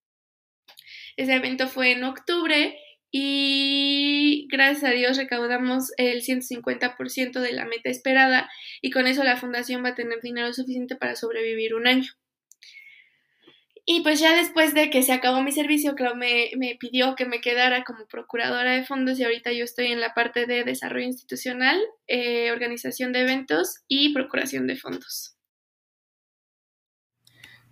Ese 1.17 1.35
evento 1.35 1.69
fue 1.69 1.93
en 1.93 2.05
octubre 2.05 2.77
y 3.11 4.49
gracias 4.51 4.85
a 4.85 4.91
Dios 4.91 5.17
recaudamos 5.17 5.93
el 5.99 6.23
150% 6.23 7.41
de 7.41 7.53
la 7.53 7.65
meta 7.65 7.89
esperada 7.89 8.51
y 8.83 8.91
con 8.91 9.07
eso 9.07 9.23
la 9.23 9.37
fundación 9.37 9.85
va 9.85 9.91
a 9.91 9.95
tener 9.95 10.21
dinero 10.21 10.53
suficiente 10.53 10.97
para 10.97 11.15
sobrevivir 11.15 11.75
un 11.75 11.87
año. 11.87 12.11
Y 13.87 14.01
pues 14.03 14.19
ya 14.19 14.35
después 14.35 14.73
de 14.73 14.89
que 14.89 15.03
se 15.03 15.13
acabó 15.13 15.43
mi 15.43 15.53
servicio, 15.53 15.95
Clau 15.95 16.17
me, 16.17 16.51
me, 16.57 16.75
pidió 16.81 17.15
que 17.17 17.27
me 17.27 17.43
quedara 17.43 17.85
como 17.85 18.07
procuradora 18.07 18.73
de 18.73 18.85
fondos 18.85 19.19
y 19.19 19.25
ahorita 19.25 19.53
yo 19.53 19.65
estoy 19.65 19.89
en 19.89 20.01
la 20.01 20.15
parte 20.15 20.47
de 20.47 20.65
desarrollo 20.65 21.05
institucional, 21.05 21.79
eh, 22.07 22.51
organización 22.51 23.13
de 23.13 23.21
eventos 23.21 23.81
y 23.87 24.15
procuración 24.15 24.67
de 24.67 24.77
fondos. 24.77 25.37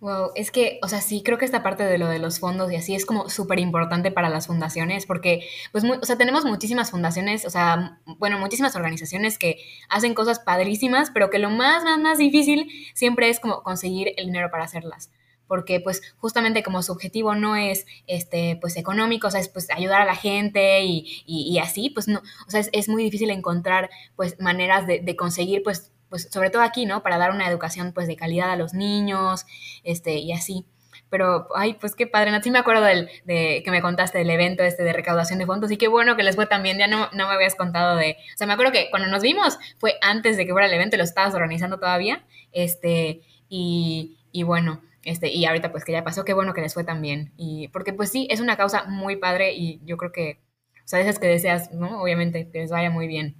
Wow, 0.01 0.31
es 0.35 0.51
que, 0.51 0.79
o 0.83 0.87
sea, 0.87 1.01
sí, 1.01 1.23
creo 1.23 1.37
que 1.37 1.45
esta 1.45 1.63
parte 1.63 1.83
de 1.83 1.97
lo 1.97 2.09
de 2.09 2.19
los 2.19 2.39
fondos 2.39 2.71
y 2.71 2.75
así 2.75 2.93
es 2.93 3.05
como 3.05 3.29
súper 3.29 3.57
importante 3.59 4.11
para 4.11 4.29
las 4.29 4.47
fundaciones, 4.47 5.05
porque, 5.07 5.47
pues, 5.71 5.83
o 5.85 6.05
sea, 6.05 6.17
tenemos 6.17 6.43
muchísimas 6.45 6.91
fundaciones, 6.91 7.45
o 7.45 7.49
sea, 7.49 8.01
bueno, 8.05 8.37
muchísimas 8.37 8.75
organizaciones 8.75 9.39
que 9.39 9.57
hacen 9.89 10.13
cosas 10.13 10.39
padrísimas, 10.39 11.09
pero 11.11 11.29
que 11.29 11.39
lo 11.39 11.49
más, 11.49 11.85
más, 11.85 11.99
más 11.99 12.17
difícil 12.17 12.69
siempre 12.93 13.29
es 13.29 13.39
como 13.39 13.63
conseguir 13.63 14.09
el 14.17 14.25
dinero 14.25 14.51
para 14.51 14.65
hacerlas 14.65 15.09
porque 15.53 15.79
pues 15.79 16.01
justamente 16.17 16.63
como 16.63 16.81
su 16.81 16.91
objetivo 16.91 17.35
no 17.35 17.55
es 17.55 17.85
este 18.07 18.57
pues 18.59 18.75
económico, 18.75 19.27
o 19.27 19.29
sea, 19.29 19.39
es 19.39 19.49
pues 19.49 19.69
ayudar 19.69 20.01
a 20.01 20.05
la 20.05 20.15
gente 20.15 20.81
y, 20.81 21.59
así, 21.59 21.91
pues 21.91 22.07
no, 22.07 22.23
o 22.47 22.49
sea, 22.49 22.63
es, 22.71 22.89
muy 22.89 23.03
difícil 23.03 23.29
encontrar 23.29 23.91
pues 24.15 24.39
maneras 24.39 24.87
de, 24.87 25.15
conseguir 25.15 25.61
pues 25.61 25.91
pues 26.09 26.27
sobre 26.31 26.49
todo 26.49 26.63
aquí, 26.63 26.87
¿no? 26.87 27.03
Para 27.03 27.19
dar 27.19 27.29
una 27.29 27.47
educación 27.47 27.91
pues 27.93 28.07
de 28.07 28.15
calidad 28.15 28.49
a 28.49 28.55
los 28.55 28.73
niños, 28.73 29.45
este, 29.83 30.15
y 30.15 30.31
así. 30.31 30.65
Pero, 31.11 31.47
ay, 31.55 31.75
pues 31.75 31.93
qué 31.93 32.07
padre, 32.07 32.31
sí 32.41 32.49
me 32.49 32.57
acuerdo 32.57 32.81
del, 32.81 33.07
de 33.25 33.61
que 33.63 33.69
me 33.69 33.83
contaste 33.83 34.17
del 34.17 34.31
evento 34.31 34.63
este 34.63 34.81
de 34.81 34.91
recaudación 34.91 35.37
de 35.37 35.45
fondos 35.45 35.69
y 35.69 35.77
qué 35.77 35.87
bueno 35.87 36.15
que 36.15 36.23
les 36.23 36.35
fue 36.35 36.47
también, 36.47 36.79
ya 36.79 36.87
no, 36.87 37.09
no 37.13 37.27
me 37.27 37.33
habías 37.35 37.53
contado 37.53 37.95
de, 37.95 38.17
o 38.33 38.37
sea, 38.37 38.47
me 38.47 38.53
acuerdo 38.53 38.71
que 38.71 38.89
cuando 38.89 39.07
nos 39.07 39.21
vimos 39.21 39.59
fue 39.77 39.99
antes 40.01 40.35
de 40.35 40.47
que 40.47 40.51
fuera 40.51 40.65
el 40.65 40.73
evento, 40.73 40.97
lo 40.97 41.03
estabas 41.03 41.35
organizando 41.35 41.77
todavía, 41.77 42.25
este, 42.51 43.21
y, 43.49 44.17
y 44.31 44.41
bueno, 44.41 44.81
este, 45.03 45.31
y 45.31 45.45
ahorita 45.45 45.71
pues 45.71 45.83
que 45.83 45.91
ya 45.91 46.03
pasó, 46.03 46.23
qué 46.25 46.33
bueno 46.33 46.53
que 46.53 46.61
les 46.61 46.73
fue 46.73 46.83
tan 46.83 47.01
bien. 47.01 47.33
Y 47.37 47.67
porque 47.69 47.93
pues 47.93 48.11
sí, 48.11 48.27
es 48.29 48.39
una 48.39 48.57
causa 48.57 48.85
muy 48.85 49.17
padre 49.17 49.53
y 49.53 49.81
yo 49.83 49.97
creo 49.97 50.11
que, 50.11 50.39
o 50.83 50.87
sea, 50.87 50.99
esas 50.99 51.19
que 51.19 51.27
deseas, 51.27 51.71
¿no? 51.71 52.01
Obviamente, 52.01 52.49
que 52.51 52.59
les 52.59 52.71
vaya 52.71 52.89
muy 52.89 53.07
bien. 53.07 53.35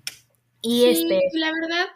Y 0.62 0.82
sí, 0.82 0.89
este... 0.89 1.20
La 1.34 1.51
verdad, 1.51 1.88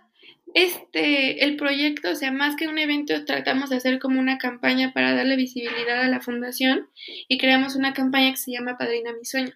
este, 0.54 1.44
el 1.44 1.58
proyecto, 1.58 2.12
o 2.12 2.16
sea, 2.16 2.32
más 2.32 2.56
que 2.56 2.68
un 2.68 2.78
evento, 2.78 3.26
tratamos 3.26 3.70
de 3.70 3.78
hacer 3.78 4.00
como 4.00 4.20
una 4.20 4.38
campaña 4.38 4.94
para 4.94 5.14
darle 5.14 5.36
visibilidad 5.36 6.02
a 6.02 6.08
la 6.08 6.22
fundación 6.22 6.90
y 7.28 7.38
creamos 7.38 7.76
una 7.76 7.94
campaña 7.94 8.32
que 8.32 8.38
se 8.38 8.52
llama 8.52 8.78
Padrina 8.78 9.14
Mi 9.14 9.26
Sueño. 9.26 9.54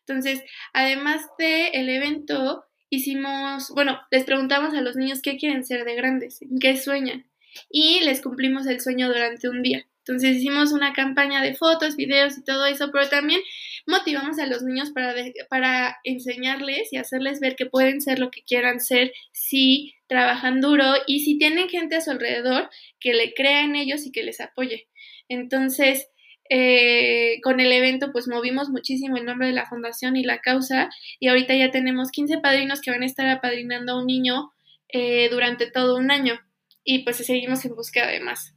Entonces, 0.00 0.42
además 0.72 1.22
del 1.38 1.68
el 1.72 1.88
evento, 1.88 2.64
hicimos, 2.90 3.70
bueno, 3.70 4.00
les 4.10 4.24
preguntamos 4.24 4.74
a 4.74 4.80
los 4.80 4.96
niños 4.96 5.22
qué 5.22 5.36
quieren 5.36 5.64
ser 5.64 5.84
de 5.84 5.94
grandes, 5.94 6.40
qué 6.60 6.76
sueñan 6.76 7.31
y 7.70 8.00
les 8.00 8.20
cumplimos 8.20 8.66
el 8.66 8.80
sueño 8.80 9.08
durante 9.08 9.48
un 9.48 9.62
día. 9.62 9.86
Entonces 10.04 10.38
hicimos 10.38 10.72
una 10.72 10.92
campaña 10.92 11.40
de 11.42 11.54
fotos, 11.54 11.94
videos 11.94 12.36
y 12.36 12.42
todo 12.44 12.66
eso, 12.66 12.90
pero 12.90 13.08
también 13.08 13.40
motivamos 13.86 14.38
a 14.40 14.46
los 14.46 14.62
niños 14.62 14.90
para, 14.90 15.14
para 15.48 15.96
enseñarles 16.02 16.92
y 16.92 16.96
hacerles 16.96 17.38
ver 17.38 17.54
que 17.54 17.66
pueden 17.66 18.00
ser 18.00 18.18
lo 18.18 18.30
que 18.30 18.42
quieran 18.42 18.80
ser 18.80 19.12
si 19.30 19.94
trabajan 20.08 20.60
duro 20.60 20.84
y 21.06 21.20
si 21.20 21.38
tienen 21.38 21.68
gente 21.68 21.96
a 21.96 22.00
su 22.00 22.10
alrededor 22.10 22.68
que 22.98 23.14
le 23.14 23.32
crea 23.32 23.62
en 23.62 23.76
ellos 23.76 24.04
y 24.04 24.10
que 24.10 24.24
les 24.24 24.40
apoye. 24.40 24.88
Entonces, 25.28 26.08
eh, 26.50 27.40
con 27.42 27.60
el 27.60 27.70
evento 27.70 28.10
pues 28.12 28.26
movimos 28.26 28.70
muchísimo 28.70 29.16
el 29.16 29.24
nombre 29.24 29.46
de 29.46 29.52
la 29.54 29.66
fundación 29.66 30.16
y 30.16 30.24
la 30.24 30.40
causa 30.40 30.90
y 31.20 31.28
ahorita 31.28 31.54
ya 31.54 31.70
tenemos 31.70 32.10
15 32.10 32.38
padrinos 32.38 32.80
que 32.80 32.90
van 32.90 33.02
a 33.02 33.06
estar 33.06 33.26
apadrinando 33.28 33.92
a 33.92 34.00
un 34.00 34.06
niño 34.06 34.52
eh, 34.88 35.28
durante 35.30 35.70
todo 35.70 35.96
un 35.96 36.10
año 36.10 36.38
y 36.84 37.04
pues 37.04 37.16
seguimos 37.18 37.64
en 37.64 37.74
búsqueda 37.74 38.08
de 38.08 38.20
más. 38.20 38.54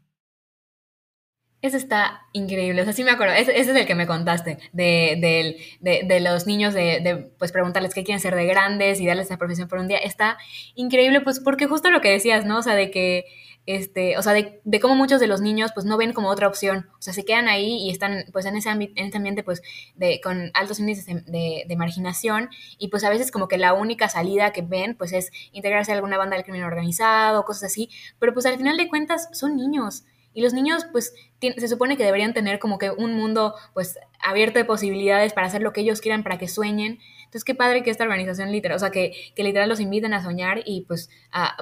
Eso 1.61 1.77
está 1.77 2.21
increíble, 2.31 2.81
o 2.81 2.83
sea, 2.83 2.93
sí 2.93 3.03
me 3.03 3.09
acuerdo, 3.09 3.33
ese, 3.33 3.59
es 3.59 3.67
el 3.67 3.87
que 3.87 3.95
me 3.95 4.05
contaste, 4.05 4.59
de, 4.71 5.57
de, 5.81 6.19
los 6.19 6.45
niños, 6.45 6.75
de, 6.75 7.31
pues 7.39 7.51
preguntarles 7.51 7.95
qué 7.95 8.03
quieren 8.03 8.19
ser 8.19 8.35
de 8.35 8.45
grandes 8.45 8.99
y 8.99 9.07
darles 9.07 9.25
esa 9.25 9.37
profesión 9.37 9.67
por 9.67 9.79
un 9.79 9.87
día, 9.87 9.97
está 9.97 10.37
increíble, 10.75 11.21
pues 11.21 11.39
porque 11.39 11.65
justo 11.65 11.89
lo 11.89 12.01
que 12.01 12.11
decías, 12.11 12.45
¿no? 12.45 12.59
O 12.59 12.61
sea, 12.61 12.75
de 12.75 12.91
que, 12.91 13.25
este, 13.65 14.17
o 14.17 14.21
sea, 14.21 14.33
de, 14.33 14.79
cómo 14.79 14.95
muchos 14.95 15.19
de 15.19 15.27
los 15.27 15.41
niños 15.41 15.71
pues 15.73 15.85
no 15.85 15.97
ven 15.97 16.13
como 16.13 16.29
otra 16.29 16.47
opción, 16.47 16.87
o 16.99 17.01
sea, 17.01 17.13
se 17.13 17.25
quedan 17.25 17.47
ahí 17.47 17.77
y 17.77 17.89
están 17.89 18.25
pues 18.31 18.45
en 18.45 18.55
ese, 18.55 18.69
en 18.69 18.81
ese 18.95 19.17
ambiente 19.17 19.43
pues 19.43 19.61
de, 19.95 20.21
con 20.21 20.51
altos 20.53 20.79
índices 20.79 21.05
de, 21.05 21.75
marginación. 21.77 22.49
Y 22.77 22.89
pues 22.89 23.03
a 23.03 23.09
veces 23.09 23.31
como 23.31 23.47
que 23.47 23.57
la 23.57 23.73
única 23.73 24.07
salida 24.07 24.51
que 24.51 24.61
ven 24.61 24.95
pues 24.95 25.13
es 25.13 25.31
integrarse 25.51 25.91
a 25.91 25.95
alguna 25.95 26.17
banda 26.17 26.35
del 26.35 26.45
crimen 26.45 26.63
organizado, 26.63 27.43
cosas 27.43 27.71
así, 27.71 27.89
pero 28.19 28.33
pues 28.33 28.45
al 28.45 28.57
final 28.57 28.77
de 28.77 28.87
cuentas 28.87 29.29
son 29.33 29.55
niños. 29.55 30.05
Y 30.35 30.41
los 30.41 30.53
niños, 30.53 30.85
pues, 30.91 31.15
se 31.39 31.67
supone 31.69 31.95
que 31.95 32.03
deberían 32.03 32.33
tener 32.33 32.59
como 32.59 32.77
que 32.77 32.91
un 32.91 33.13
mundo, 33.13 33.55
pues, 33.73 33.97
abierto 34.21 34.59
de 34.59 34.65
posibilidades 34.65 35.31
para 35.31 35.47
hacer 35.47 35.61
lo 35.61 35.71
que 35.71 35.79
ellos 35.79 36.01
quieran, 36.01 36.23
para 36.23 36.37
que 36.37 36.49
sueñen. 36.49 36.99
Entonces, 37.19 37.45
qué 37.45 37.55
padre 37.55 37.83
que 37.83 37.89
esta 37.89 38.03
organización 38.03 38.51
literal, 38.51 38.75
o 38.75 38.79
sea, 38.79 38.91
que, 38.91 39.13
que 39.33 39.43
literal 39.43 39.69
los 39.69 39.79
inviten 39.79 40.13
a 40.13 40.21
soñar 40.21 40.61
y, 40.65 40.81
pues, 40.81 41.09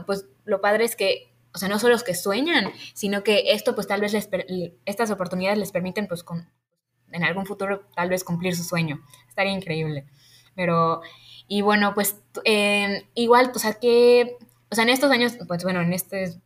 pues, 0.07 0.25
lo 0.45 0.59
padre 0.59 0.85
es 0.85 0.95
que, 0.95 1.32
o 1.53 1.57
sea, 1.57 1.69
no 1.69 1.79
solo 1.79 1.93
los 1.93 2.03
que 2.03 2.15
sueñan, 2.15 2.71
sino 2.93 3.23
que 3.23 3.53
esto, 3.53 3.75
pues, 3.75 3.87
tal 3.87 4.01
vez 4.01 4.13
les, 4.13 4.29
estas 4.85 5.11
oportunidades 5.11 5.59
les 5.59 5.71
permiten, 5.71 6.07
pues, 6.07 6.23
con, 6.23 6.49
en 7.11 7.23
algún 7.23 7.45
futuro, 7.45 7.87
tal 7.95 8.09
vez 8.09 8.23
cumplir 8.23 8.55
su 8.55 8.63
sueño. 8.63 9.01
Estaría 9.27 9.51
increíble. 9.53 10.05
Pero, 10.55 11.01
y 11.47 11.61
bueno, 11.61 11.93
pues, 11.93 12.17
eh, 12.45 13.07
igual, 13.15 13.51
o 13.55 13.59
sea, 13.59 13.73
que, 13.73 14.37
o 14.71 14.75
sea, 14.75 14.83
en 14.83 14.89
estos 14.89 15.11
años, 15.11 15.33
pues, 15.47 15.63
bueno, 15.63 15.81
en 15.81 15.93
este 15.93 16.41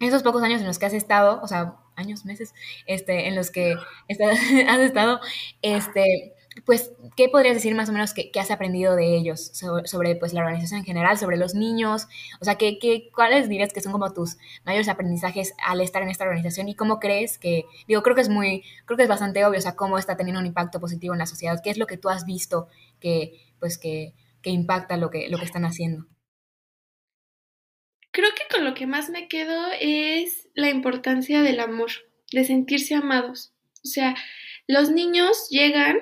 en 0.00 0.08
esos 0.08 0.22
pocos 0.22 0.42
años 0.42 0.60
en 0.60 0.66
los 0.66 0.78
que 0.78 0.86
has 0.86 0.92
estado, 0.92 1.40
o 1.42 1.48
sea, 1.48 1.76
años, 1.96 2.24
meses, 2.24 2.54
este, 2.86 3.28
en 3.28 3.34
los 3.34 3.50
que 3.50 3.76
has 4.68 4.80
estado, 4.80 5.20
este, 5.62 6.34
pues, 6.64 6.92
¿qué 7.16 7.28
podrías 7.28 7.54
decir 7.54 7.74
más 7.74 7.88
o 7.88 7.92
menos 7.92 8.14
que, 8.14 8.30
has 8.38 8.50
aprendido 8.50 8.96
de 8.96 9.16
ellos 9.16 9.50
sobre, 9.52 10.16
pues, 10.16 10.32
la 10.32 10.40
organización 10.40 10.80
en 10.80 10.86
general, 10.86 11.18
sobre 11.18 11.36
los 11.36 11.54
niños? 11.54 12.06
O 12.40 12.44
sea, 12.44 12.56
¿qué, 12.56 12.78
qué, 12.78 13.10
¿cuáles 13.14 13.48
dirías 13.48 13.72
que 13.72 13.80
son 13.80 13.92
como 13.92 14.12
tus 14.12 14.36
mayores 14.64 14.88
aprendizajes 14.88 15.54
al 15.64 15.80
estar 15.80 16.02
en 16.02 16.08
esta 16.08 16.24
organización? 16.24 16.68
¿Y 16.68 16.74
cómo 16.74 16.98
crees 16.98 17.38
que, 17.38 17.64
digo, 17.86 18.02
creo 18.02 18.16
que 18.16 18.22
es 18.22 18.28
muy, 18.28 18.64
creo 18.86 18.96
que 18.96 19.02
es 19.02 19.08
bastante 19.08 19.44
obvio, 19.44 19.58
o 19.58 19.62
sea, 19.62 19.76
cómo 19.76 19.98
está 19.98 20.16
teniendo 20.16 20.40
un 20.40 20.46
impacto 20.46 20.80
positivo 20.80 21.14
en 21.14 21.18
la 21.18 21.26
sociedad? 21.26 21.60
¿Qué 21.62 21.70
es 21.70 21.78
lo 21.78 21.86
que 21.86 21.98
tú 21.98 22.08
has 22.08 22.24
visto 22.24 22.68
que, 23.00 23.40
pues, 23.58 23.78
que, 23.78 24.14
que 24.42 24.50
impacta 24.50 24.96
lo 24.96 25.10
que, 25.10 25.28
lo 25.28 25.38
que 25.38 25.44
están 25.44 25.64
haciendo? 25.64 26.06
Creo 28.12 28.30
que 28.34 28.54
con 28.54 28.64
lo 28.64 28.72
que 28.72 28.86
más 28.86 29.10
me 29.10 29.28
quedo 29.28 29.66
es 29.78 30.48
la 30.54 30.70
importancia 30.70 31.42
del 31.42 31.60
amor, 31.60 31.90
de 32.32 32.44
sentirse 32.44 32.94
amados. 32.94 33.52
O 33.84 33.88
sea, 33.88 34.16
los 34.66 34.90
niños 34.90 35.48
llegan 35.50 35.98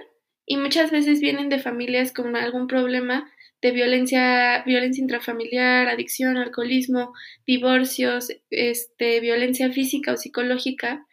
y 0.46 0.56
muchas 0.56 0.90
veces 0.90 1.20
vienen 1.20 1.48
de 1.48 1.58
familias 1.58 2.12
con 2.12 2.36
algún 2.36 2.66
problema 2.66 3.30
de 3.62 3.70
violencia, 3.70 4.62
violencia 4.66 5.00
intrafamiliar, 5.00 5.88
adicción, 5.88 6.36
alcoholismo, 6.36 7.14
divorcios, 7.46 8.28
este, 8.50 9.20
violencia 9.20 9.72
física 9.72 10.12
o 10.12 10.16
psicológica. 10.18 11.06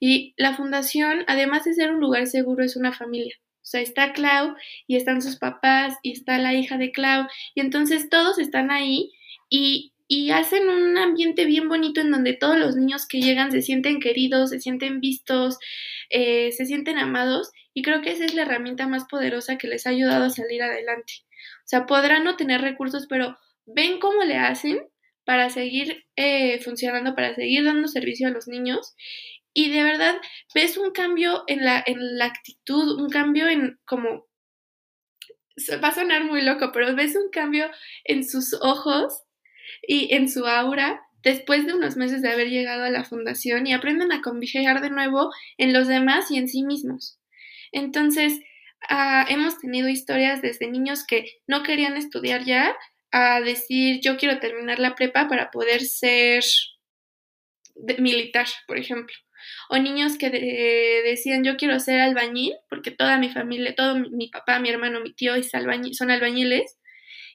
Y 0.00 0.32
la 0.38 0.56
fundación, 0.56 1.24
además 1.26 1.64
de 1.64 1.74
ser 1.74 1.90
un 1.90 2.00
lugar 2.00 2.26
seguro, 2.26 2.64
es 2.64 2.76
una 2.76 2.92
familia. 2.92 3.34
O 3.56 3.66
sea, 3.70 3.82
está 3.82 4.14
Clau 4.14 4.54
y 4.86 4.96
están 4.96 5.20
sus 5.20 5.36
papás 5.36 5.96
y 6.02 6.12
está 6.12 6.38
la 6.38 6.54
hija 6.54 6.78
de 6.78 6.92
Clau 6.92 7.26
y 7.54 7.60
entonces 7.60 8.08
todos 8.08 8.38
están 8.38 8.70
ahí 8.70 9.10
y 9.50 9.92
y 10.08 10.30
hacen 10.30 10.68
un 10.70 10.96
ambiente 10.96 11.44
bien 11.44 11.68
bonito 11.68 12.00
en 12.00 12.10
donde 12.10 12.32
todos 12.32 12.58
los 12.58 12.74
niños 12.74 13.06
que 13.06 13.20
llegan 13.20 13.52
se 13.52 13.60
sienten 13.60 14.00
queridos, 14.00 14.50
se 14.50 14.58
sienten 14.58 15.00
vistos, 15.00 15.58
eh, 16.08 16.50
se 16.52 16.64
sienten 16.64 16.96
amados 16.96 17.52
y 17.78 17.82
creo 17.82 18.02
que 18.02 18.10
esa 18.10 18.24
es 18.24 18.34
la 18.34 18.42
herramienta 18.42 18.88
más 18.88 19.04
poderosa 19.04 19.56
que 19.56 19.68
les 19.68 19.86
ha 19.86 19.90
ayudado 19.90 20.24
a 20.24 20.30
salir 20.30 20.60
adelante. 20.64 21.12
O 21.58 21.68
sea, 21.68 21.86
podrán 21.86 22.24
no 22.24 22.34
tener 22.34 22.60
recursos, 22.60 23.06
pero 23.08 23.38
ven 23.66 24.00
cómo 24.00 24.24
le 24.24 24.36
hacen 24.36 24.80
para 25.22 25.48
seguir 25.48 26.04
eh, 26.16 26.58
funcionando, 26.58 27.14
para 27.14 27.36
seguir 27.36 27.62
dando 27.62 27.86
servicio 27.86 28.26
a 28.26 28.32
los 28.32 28.48
niños 28.48 28.96
y 29.54 29.70
de 29.70 29.84
verdad 29.84 30.16
ves 30.56 30.76
un 30.76 30.90
cambio 30.90 31.44
en 31.46 31.64
la, 31.64 31.80
en 31.86 32.18
la 32.18 32.24
actitud, 32.24 33.00
un 33.00 33.10
cambio 33.10 33.46
en 33.48 33.78
como 33.84 34.26
va 35.80 35.88
a 35.88 35.94
sonar 35.94 36.24
muy 36.24 36.42
loco, 36.42 36.72
pero 36.72 36.96
ves 36.96 37.14
un 37.14 37.30
cambio 37.30 37.70
en 38.02 38.28
sus 38.28 38.54
ojos 38.54 39.22
y 39.86 40.12
en 40.16 40.28
su 40.28 40.48
aura 40.48 41.00
después 41.22 41.64
de 41.64 41.74
unos 41.74 41.96
meses 41.96 42.22
de 42.22 42.32
haber 42.32 42.48
llegado 42.48 42.82
a 42.82 42.90
la 42.90 43.04
fundación 43.04 43.68
y 43.68 43.72
aprenden 43.72 44.10
a 44.10 44.20
confiar 44.20 44.80
de 44.80 44.90
nuevo 44.90 45.30
en 45.58 45.72
los 45.72 45.86
demás 45.86 46.28
y 46.32 46.38
en 46.38 46.48
sí 46.48 46.64
mismos. 46.64 47.17
Entonces, 47.72 48.40
ah, 48.88 49.26
hemos 49.28 49.58
tenido 49.58 49.88
historias 49.88 50.42
desde 50.42 50.70
niños 50.70 51.04
que 51.06 51.26
no 51.46 51.62
querían 51.62 51.96
estudiar 51.96 52.44
ya 52.44 52.76
a 53.10 53.40
decir 53.40 54.00
yo 54.02 54.16
quiero 54.16 54.38
terminar 54.38 54.78
la 54.78 54.94
prepa 54.94 55.28
para 55.28 55.50
poder 55.50 55.82
ser 55.82 56.44
militar, 57.98 58.46
por 58.66 58.78
ejemplo. 58.78 59.14
O 59.70 59.78
niños 59.78 60.18
que 60.18 60.30
decían 60.30 61.44
yo 61.44 61.56
quiero 61.56 61.78
ser 61.80 62.00
albañil, 62.00 62.54
porque 62.68 62.90
toda 62.90 63.18
mi 63.18 63.30
familia, 63.30 63.74
todo 63.74 63.96
mi, 63.96 64.28
papá, 64.28 64.58
mi 64.58 64.68
hermano, 64.68 65.00
mi 65.00 65.12
tío 65.14 65.34
son 65.42 66.10
albañiles 66.10 66.78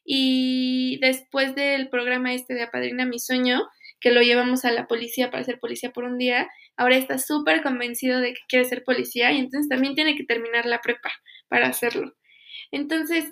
y 0.05 0.99
después 1.01 1.55
del 1.55 1.89
programa 1.89 2.33
este 2.33 2.53
de 2.53 2.63
Apadrina 2.63 3.05
mi 3.05 3.19
sueño, 3.19 3.67
que 4.03 4.11
lo 4.11 4.21
llevamos 4.21 4.65
a 4.65 4.71
la 4.71 4.85
policía 4.85 5.31
para 5.31 5.45
ser 5.45 5.59
policía 5.59 5.93
por 5.93 6.03
un 6.03 6.17
día, 6.17 6.49
ahora 6.75 6.97
está 6.97 7.17
súper 7.17 7.63
convencido 7.63 8.19
de 8.19 8.33
que 8.33 8.41
quiere 8.49 8.65
ser 8.65 8.83
policía 8.83 9.31
y 9.31 9.39
entonces 9.39 9.69
también 9.69 9.95
tiene 9.95 10.17
que 10.17 10.25
terminar 10.25 10.65
la 10.65 10.81
prepa 10.81 11.09
para 11.47 11.67
hacerlo. 11.67 12.13
Entonces, 12.71 13.31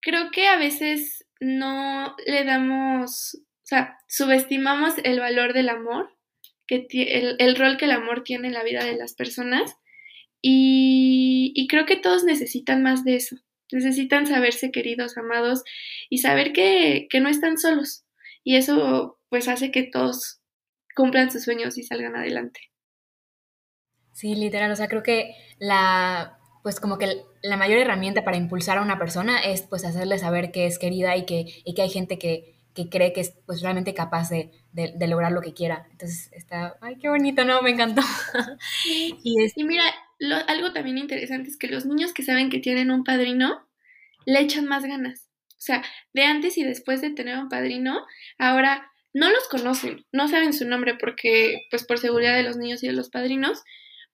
creo 0.00 0.30
que 0.30 0.46
a 0.46 0.56
veces 0.56 1.26
no 1.40 2.16
le 2.26 2.44
damos, 2.44 3.34
o 3.34 3.66
sea, 3.66 3.98
subestimamos 4.08 4.94
el 5.04 5.20
valor 5.20 5.52
del 5.52 5.68
amor, 5.68 6.10
que 6.66 6.86
el, 6.90 7.36
el 7.38 7.56
rol 7.56 7.76
que 7.76 7.84
el 7.84 7.90
amor 7.90 8.24
tiene 8.24 8.48
en 8.48 8.54
la 8.54 8.64
vida 8.64 8.82
de 8.86 8.96
las 8.96 9.14
personas 9.14 9.76
y, 10.40 11.52
y 11.54 11.68
creo 11.68 11.84
que 11.84 11.96
todos 11.96 12.24
necesitan 12.24 12.82
más 12.82 13.04
de 13.04 13.16
eso. 13.16 13.36
Necesitan 13.72 14.26
saberse 14.26 14.70
queridos, 14.70 15.18
amados 15.18 15.64
y 16.08 16.18
saber 16.18 16.54
que, 16.54 17.08
que 17.10 17.20
no 17.20 17.28
están 17.28 17.58
solos. 17.58 18.06
Y 18.42 18.56
eso 18.56 19.17
pues 19.28 19.48
hace 19.48 19.70
que 19.70 19.84
todos 19.84 20.40
cumplan 20.94 21.30
sus 21.30 21.44
sueños 21.44 21.78
y 21.78 21.82
salgan 21.82 22.16
adelante. 22.16 22.60
Sí, 24.12 24.34
literal, 24.34 24.70
o 24.72 24.76
sea, 24.76 24.88
creo 24.88 25.02
que 25.02 25.34
la, 25.58 26.38
pues 26.62 26.80
como 26.80 26.98
que 26.98 27.22
la 27.42 27.56
mayor 27.56 27.78
herramienta 27.78 28.24
para 28.24 28.36
impulsar 28.36 28.78
a 28.78 28.82
una 28.82 28.98
persona 28.98 29.38
es 29.38 29.62
pues 29.62 29.84
hacerle 29.84 30.18
saber 30.18 30.50
que 30.50 30.66
es 30.66 30.78
querida 30.78 31.16
y 31.16 31.24
que, 31.24 31.44
y 31.64 31.74
que 31.74 31.82
hay 31.82 31.90
gente 31.90 32.18
que, 32.18 32.58
que 32.74 32.88
cree 32.88 33.12
que 33.12 33.20
es 33.20 33.38
pues 33.46 33.62
realmente 33.62 33.94
capaz 33.94 34.28
de, 34.28 34.50
de, 34.72 35.08
lograr 35.08 35.32
lo 35.32 35.40
que 35.40 35.54
quiera. 35.54 35.86
Entonces 35.90 36.30
está, 36.32 36.76
ay, 36.80 36.96
qué 37.00 37.08
bonito, 37.08 37.44
¿no? 37.44 37.62
Me 37.62 37.70
encantó. 37.70 38.02
y, 38.88 39.36
y 39.54 39.64
mira, 39.64 39.84
algo 40.46 40.72
también 40.72 40.98
interesante 40.98 41.48
es 41.48 41.56
que 41.56 41.68
los 41.68 41.86
niños 41.86 42.12
que 42.12 42.22
saben 42.22 42.50
que 42.50 42.58
tienen 42.58 42.90
un 42.90 43.04
padrino 43.04 43.68
le 44.26 44.40
echan 44.40 44.66
más 44.66 44.84
ganas. 44.84 45.28
O 45.50 45.60
sea, 45.60 45.82
de 46.12 46.24
antes 46.24 46.56
y 46.56 46.64
después 46.64 47.00
de 47.00 47.10
tener 47.10 47.36
un 47.38 47.48
padrino, 47.48 48.06
ahora 48.38 48.87
no 49.14 49.30
los 49.30 49.48
conocen, 49.48 50.04
no 50.12 50.28
saben 50.28 50.52
su 50.52 50.66
nombre 50.66 50.96
porque, 50.98 51.66
pues 51.70 51.84
por 51.84 51.98
seguridad 51.98 52.36
de 52.36 52.42
los 52.42 52.56
niños 52.56 52.82
y 52.82 52.88
de 52.88 52.92
los 52.92 53.10
padrinos, 53.10 53.62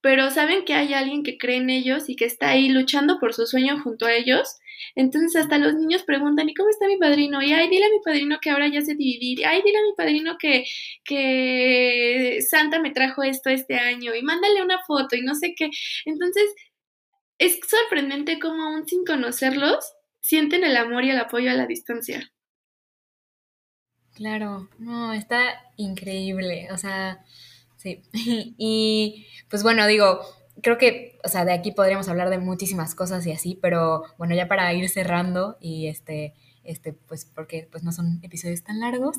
pero 0.05 0.31
saben 0.31 0.67
que 0.67 0.75
hay 0.75 0.93
alguien 0.93 1.23
que 1.23 1.39
cree 1.39 1.57
en 1.57 1.71
ellos 1.71 2.11
y 2.11 2.17
que 2.17 2.27
está 2.27 2.51
ahí 2.51 2.69
luchando 2.69 3.19
por 3.19 3.33
su 3.33 3.47
sueño 3.47 3.81
junto 3.83 4.05
a 4.05 4.13
ellos. 4.13 4.59
Entonces 4.95 5.35
hasta 5.35 5.57
los 5.57 5.73
niños 5.77 6.03
preguntan, 6.03 6.47
¿y 6.47 6.53
cómo 6.53 6.69
está 6.69 6.87
mi 6.87 6.99
padrino? 6.99 7.41
Y 7.41 7.55
ay, 7.55 7.71
dile 7.71 7.87
a 7.87 7.89
mi 7.89 8.01
padrino 8.05 8.39
que 8.39 8.51
ahora 8.51 8.69
ya 8.69 8.83
se 8.83 8.95
dividir. 8.97 9.47
Ay, 9.47 9.63
dile 9.65 9.79
a 9.79 9.83
mi 9.83 9.95
padrino 9.97 10.37
que, 10.39 10.65
que 11.05 12.39
Santa 12.47 12.81
me 12.81 12.91
trajo 12.91 13.23
esto 13.23 13.49
este 13.49 13.77
año. 13.77 14.15
Y 14.15 14.23
mándale 14.23 14.63
una 14.63 14.79
foto 14.87 15.17
y 15.17 15.23
no 15.23 15.35
sé 15.35 15.55
qué. 15.57 15.71
Entonces 16.05 16.55
es 17.39 17.59
sorprendente 17.67 18.39
cómo 18.39 18.63
aún 18.63 18.87
sin 18.87 19.07
conocerlos 19.07 19.91
sienten 20.21 20.65
el 20.65 20.77
amor 20.77 21.05
y 21.05 21.11
el 21.13 21.19
apoyo 21.19 21.51
a 21.51 21.55
la 21.55 21.67
distancia. 21.67 22.31
Claro, 24.15 24.69
no, 24.79 25.13
está 25.13 25.41
increíble. 25.77 26.69
O 26.73 26.77
sea, 26.79 27.25
Sí, 27.79 28.03
y 28.59 29.27
pues 29.51 29.63
bueno, 29.63 29.87
digo, 29.87 30.21
creo 30.63 30.79
que, 30.79 31.21
o 31.25 31.29
sea, 31.29 31.47
de 31.47 31.53
aquí 31.55 31.73
podríamos 31.73 32.09
hablar 32.09 32.31
de 32.31 32.39
muchísimas 32.39 32.97
cosas 32.97 33.27
y 33.29 33.33
así, 33.33 33.59
pero 33.63 34.05
bueno, 34.19 34.35
ya 34.35 34.49
para 34.49 34.73
ir 34.75 34.91
cerrando 34.91 35.59
y 35.61 35.89
este, 35.89 36.35
este, 36.65 36.93
pues 36.93 37.25
porque 37.25 37.69
pues 37.71 37.85
no 37.85 37.93
son 37.93 38.21
episodios 38.23 38.63
tan 38.63 38.81
largos, 38.81 39.19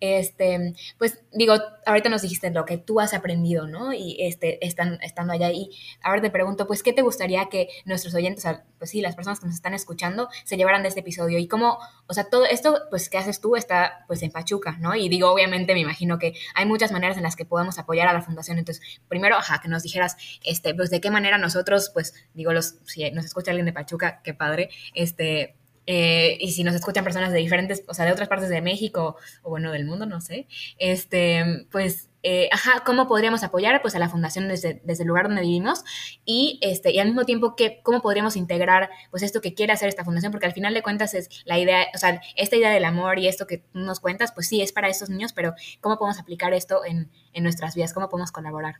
este, 0.00 0.74
pues 0.98 1.22
digo, 1.32 1.54
ahorita 1.86 2.08
nos 2.08 2.22
dijiste 2.22 2.50
lo 2.50 2.64
que 2.64 2.78
tú 2.78 3.00
has 3.00 3.14
aprendido, 3.14 3.66
¿no? 3.66 3.92
Y 3.92 4.16
este, 4.20 4.64
están, 4.64 4.98
estando 5.02 5.32
allá 5.32 5.50
y 5.50 5.70
ahora 6.02 6.22
te 6.22 6.30
pregunto, 6.30 6.66
pues, 6.66 6.82
¿qué 6.82 6.92
te 6.92 7.02
gustaría 7.02 7.46
que 7.46 7.68
nuestros 7.84 8.14
oyentes, 8.14 8.44
o 8.44 8.48
sea, 8.48 8.64
pues 8.78 8.90
sí, 8.90 9.00
las 9.00 9.16
personas 9.16 9.40
que 9.40 9.46
nos 9.46 9.54
están 9.54 9.74
escuchando, 9.74 10.28
se 10.44 10.56
llevaran 10.56 10.82
de 10.82 10.88
este 10.88 11.00
episodio? 11.00 11.38
Y 11.38 11.48
cómo, 11.48 11.78
o 12.06 12.14
sea, 12.14 12.24
todo 12.24 12.44
esto, 12.46 12.78
pues, 12.90 13.08
que 13.08 13.18
haces 13.18 13.40
tú 13.40 13.56
está, 13.56 14.04
pues, 14.06 14.22
en 14.22 14.30
Pachuca, 14.30 14.76
¿no? 14.80 14.94
Y 14.94 15.08
digo, 15.08 15.30
obviamente, 15.30 15.74
me 15.74 15.80
imagino 15.80 16.18
que 16.18 16.34
hay 16.54 16.66
muchas 16.66 16.92
maneras 16.92 17.16
en 17.16 17.22
las 17.22 17.36
que 17.36 17.44
podemos 17.44 17.78
apoyar 17.78 18.08
a 18.08 18.12
la 18.12 18.22
fundación, 18.22 18.58
entonces, 18.58 19.00
primero, 19.08 19.36
ajá, 19.36 19.60
que 19.60 19.68
nos 19.68 19.82
dijeras, 19.82 20.16
este, 20.44 20.74
pues, 20.74 20.90
de 20.90 21.00
qué 21.00 21.10
manera 21.10 21.38
nosotros, 21.38 21.90
pues, 21.92 22.14
digo, 22.34 22.52
los, 22.52 22.76
si 22.84 23.10
nos 23.10 23.24
escucha 23.24 23.50
alguien 23.50 23.66
de 23.66 23.72
Pachuca, 23.72 24.20
qué 24.22 24.34
padre, 24.34 24.70
este, 24.94 25.56
eh, 25.86 26.38
y 26.40 26.52
si 26.52 26.64
nos 26.64 26.74
escuchan 26.74 27.04
personas 27.04 27.32
de 27.32 27.38
diferentes, 27.38 27.84
o 27.88 27.94
sea, 27.94 28.04
de 28.04 28.12
otras 28.12 28.28
partes 28.28 28.48
de 28.48 28.60
México 28.62 29.16
o 29.42 29.50
bueno, 29.50 29.72
del 29.72 29.84
mundo, 29.84 30.06
no 30.06 30.20
sé, 30.20 30.46
este, 30.78 31.66
pues, 31.70 32.10
eh, 32.22 32.48
ajá, 32.52 32.84
¿cómo 32.86 33.06
podríamos 33.06 33.44
apoyar 33.44 33.82
pues 33.82 33.94
a 33.94 33.98
la 33.98 34.08
fundación 34.08 34.48
desde, 34.48 34.80
desde, 34.84 35.02
el 35.02 35.08
lugar 35.08 35.26
donde 35.26 35.42
vivimos? 35.42 35.84
Y, 36.24 36.58
este, 36.62 36.90
y 36.90 36.98
al 36.98 37.08
mismo 37.08 37.26
tiempo, 37.26 37.54
¿qué, 37.54 37.80
¿cómo 37.82 38.00
podríamos 38.00 38.36
integrar 38.36 38.88
pues 39.10 39.22
esto 39.22 39.42
que 39.42 39.52
quiere 39.52 39.74
hacer 39.74 39.90
esta 39.90 40.04
fundación? 40.04 40.32
Porque 40.32 40.46
al 40.46 40.54
final 40.54 40.72
de 40.72 40.82
cuentas 40.82 41.12
es 41.12 41.28
la 41.44 41.58
idea, 41.58 41.86
o 41.94 41.98
sea, 41.98 42.22
esta 42.36 42.56
idea 42.56 42.70
del 42.70 42.86
amor 42.86 43.18
y 43.18 43.28
esto 43.28 43.46
que 43.46 43.64
nos 43.74 44.00
cuentas, 44.00 44.32
pues 44.32 44.48
sí, 44.48 44.62
es 44.62 44.72
para 44.72 44.88
estos 44.88 45.10
niños, 45.10 45.34
pero 45.34 45.54
¿cómo 45.82 45.98
podemos 45.98 46.18
aplicar 46.18 46.54
esto 46.54 46.84
en, 46.84 47.10
en 47.34 47.42
nuestras 47.42 47.74
vidas? 47.74 47.92
¿Cómo 47.92 48.08
podemos 48.08 48.32
colaborar? 48.32 48.76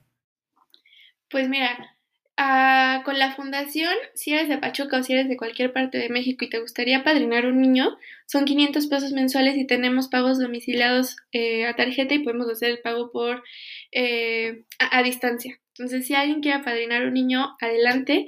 Pues 1.29 1.49
mira, 1.49 1.95
Ah, 2.37 3.03
con 3.05 3.17
la 3.21 3.33
fundación, 3.33 3.95
si 4.15 4.33
eres 4.33 4.49
de 4.49 4.59
Pachuca 4.59 4.99
o 4.99 5.03
si 5.05 5.13
eres 5.13 5.29
de 5.29 5.37
cualquier 5.37 5.73
parte 5.73 5.99
de 5.99 6.09
México 6.09 6.45
y 6.45 6.51
te 6.51 6.59
gustaría 6.59 7.05
padrinar 7.05 7.47
un 7.47 7.61
niño, 7.61 7.97
son 8.27 8.45
500 8.45 8.89
pesos 8.89 9.13
mensuales 9.13 9.57
y 9.57 9.69
tenemos 9.69 10.09
pagos 10.09 10.41
domiciliados 10.41 11.17
eh, 11.31 11.65
a 11.67 11.77
tarjeta 11.77 12.15
y 12.15 12.25
podemos 12.25 12.49
hacer 12.51 12.71
el 12.71 12.81
pago 12.81 13.13
por 13.13 13.45
eh, 13.93 14.65
a, 14.81 15.03
distancia. 15.05 15.61
Entonces, 15.69 16.09
si 16.09 16.15
alguien 16.15 16.41
quiere 16.41 16.65
padrinar 16.65 17.07
un 17.07 17.15
niño, 17.15 17.57
adelante. 17.61 18.27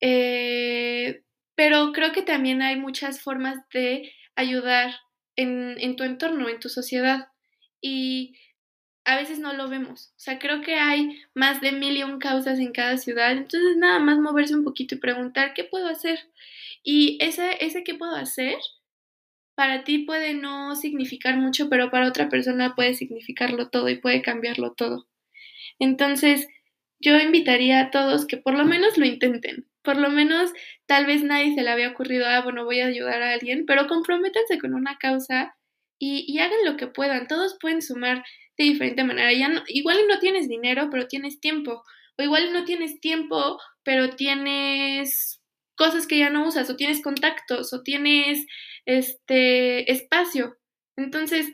Eh, 0.00 1.22
pero 1.54 1.92
creo 1.92 2.10
que 2.10 2.22
también 2.22 2.60
hay 2.60 2.76
muchas 2.76 3.20
formas 3.20 3.56
de 3.72 4.12
ayudar 4.34 4.94
en, 5.36 5.76
en 5.78 5.94
tu 5.94 6.02
entorno, 6.02 6.48
en 6.48 6.58
tu 6.58 6.68
sociedad. 6.68 7.28
Y 7.80 8.34
a 9.04 9.16
veces 9.16 9.38
no 9.38 9.52
lo 9.52 9.68
vemos. 9.68 10.12
O 10.16 10.20
sea, 10.20 10.38
creo 10.38 10.60
que 10.60 10.74
hay 10.74 11.20
más 11.34 11.60
de 11.60 11.72
mil 11.72 11.96
y 11.96 12.02
un 12.02 12.18
causas 12.18 12.58
en 12.58 12.72
cada 12.72 12.96
ciudad. 12.96 13.32
Entonces, 13.32 13.76
nada 13.76 13.98
más 13.98 14.18
moverse 14.18 14.54
un 14.54 14.64
poquito 14.64 14.94
y 14.94 14.98
preguntar, 14.98 15.54
¿qué 15.54 15.64
puedo 15.64 15.88
hacer? 15.88 16.20
Y 16.82 17.18
ese, 17.20 17.64
ese 17.64 17.84
qué 17.84 17.94
puedo 17.94 18.14
hacer, 18.14 18.56
para 19.54 19.84
ti 19.84 19.98
puede 19.98 20.34
no 20.34 20.76
significar 20.76 21.36
mucho, 21.36 21.68
pero 21.68 21.90
para 21.90 22.08
otra 22.08 22.28
persona 22.28 22.74
puede 22.74 22.94
significarlo 22.94 23.68
todo 23.68 23.88
y 23.88 23.98
puede 23.98 24.22
cambiarlo 24.22 24.72
todo. 24.72 25.08
Entonces, 25.78 26.48
yo 27.00 27.18
invitaría 27.18 27.80
a 27.80 27.90
todos 27.90 28.26
que 28.26 28.36
por 28.36 28.54
lo 28.56 28.64
menos 28.64 28.96
lo 28.98 29.04
intenten. 29.04 29.66
Por 29.82 29.96
lo 29.96 30.10
menos, 30.10 30.52
tal 30.86 31.06
vez 31.06 31.24
nadie 31.24 31.54
se 31.54 31.62
le 31.62 31.70
había 31.70 31.90
ocurrido, 31.90 32.26
ah, 32.26 32.40
bueno, 32.42 32.64
voy 32.64 32.80
a 32.80 32.86
ayudar 32.86 33.20
a 33.22 33.32
alguien, 33.32 33.66
pero 33.66 33.88
comprométanse 33.88 34.58
con 34.58 34.74
una 34.74 34.96
causa 34.98 35.56
y, 35.98 36.24
y 36.28 36.38
hagan 36.38 36.64
lo 36.64 36.76
que 36.76 36.86
puedan. 36.86 37.26
Todos 37.26 37.58
pueden 37.60 37.82
sumar 37.82 38.24
de 38.58 38.64
diferente 38.64 39.04
manera. 39.04 39.32
Ya 39.32 39.48
no, 39.48 39.62
igual 39.68 39.98
no 40.08 40.18
tienes 40.18 40.48
dinero, 40.48 40.88
pero 40.90 41.08
tienes 41.08 41.40
tiempo. 41.40 41.82
O 42.18 42.22
igual 42.22 42.52
no 42.52 42.64
tienes 42.64 43.00
tiempo, 43.00 43.58
pero 43.82 44.10
tienes 44.16 45.40
cosas 45.74 46.06
que 46.06 46.18
ya 46.18 46.30
no 46.30 46.46
usas, 46.46 46.68
o 46.70 46.76
tienes 46.76 47.02
contactos, 47.02 47.72
o 47.72 47.82
tienes 47.82 48.46
este 48.86 49.90
espacio. 49.90 50.56
Entonces, 50.96 51.50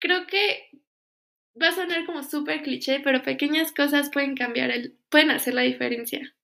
creo 0.00 0.26
que 0.26 0.70
va 1.60 1.68
a 1.68 1.72
sonar 1.72 2.06
como 2.06 2.22
súper 2.22 2.62
cliché, 2.62 3.00
pero 3.00 3.22
pequeñas 3.22 3.72
cosas 3.72 4.10
pueden 4.10 4.34
cambiar 4.34 4.70
el, 4.70 4.96
pueden 5.10 5.30
hacer 5.30 5.54
la 5.54 5.62
diferencia. 5.62 6.34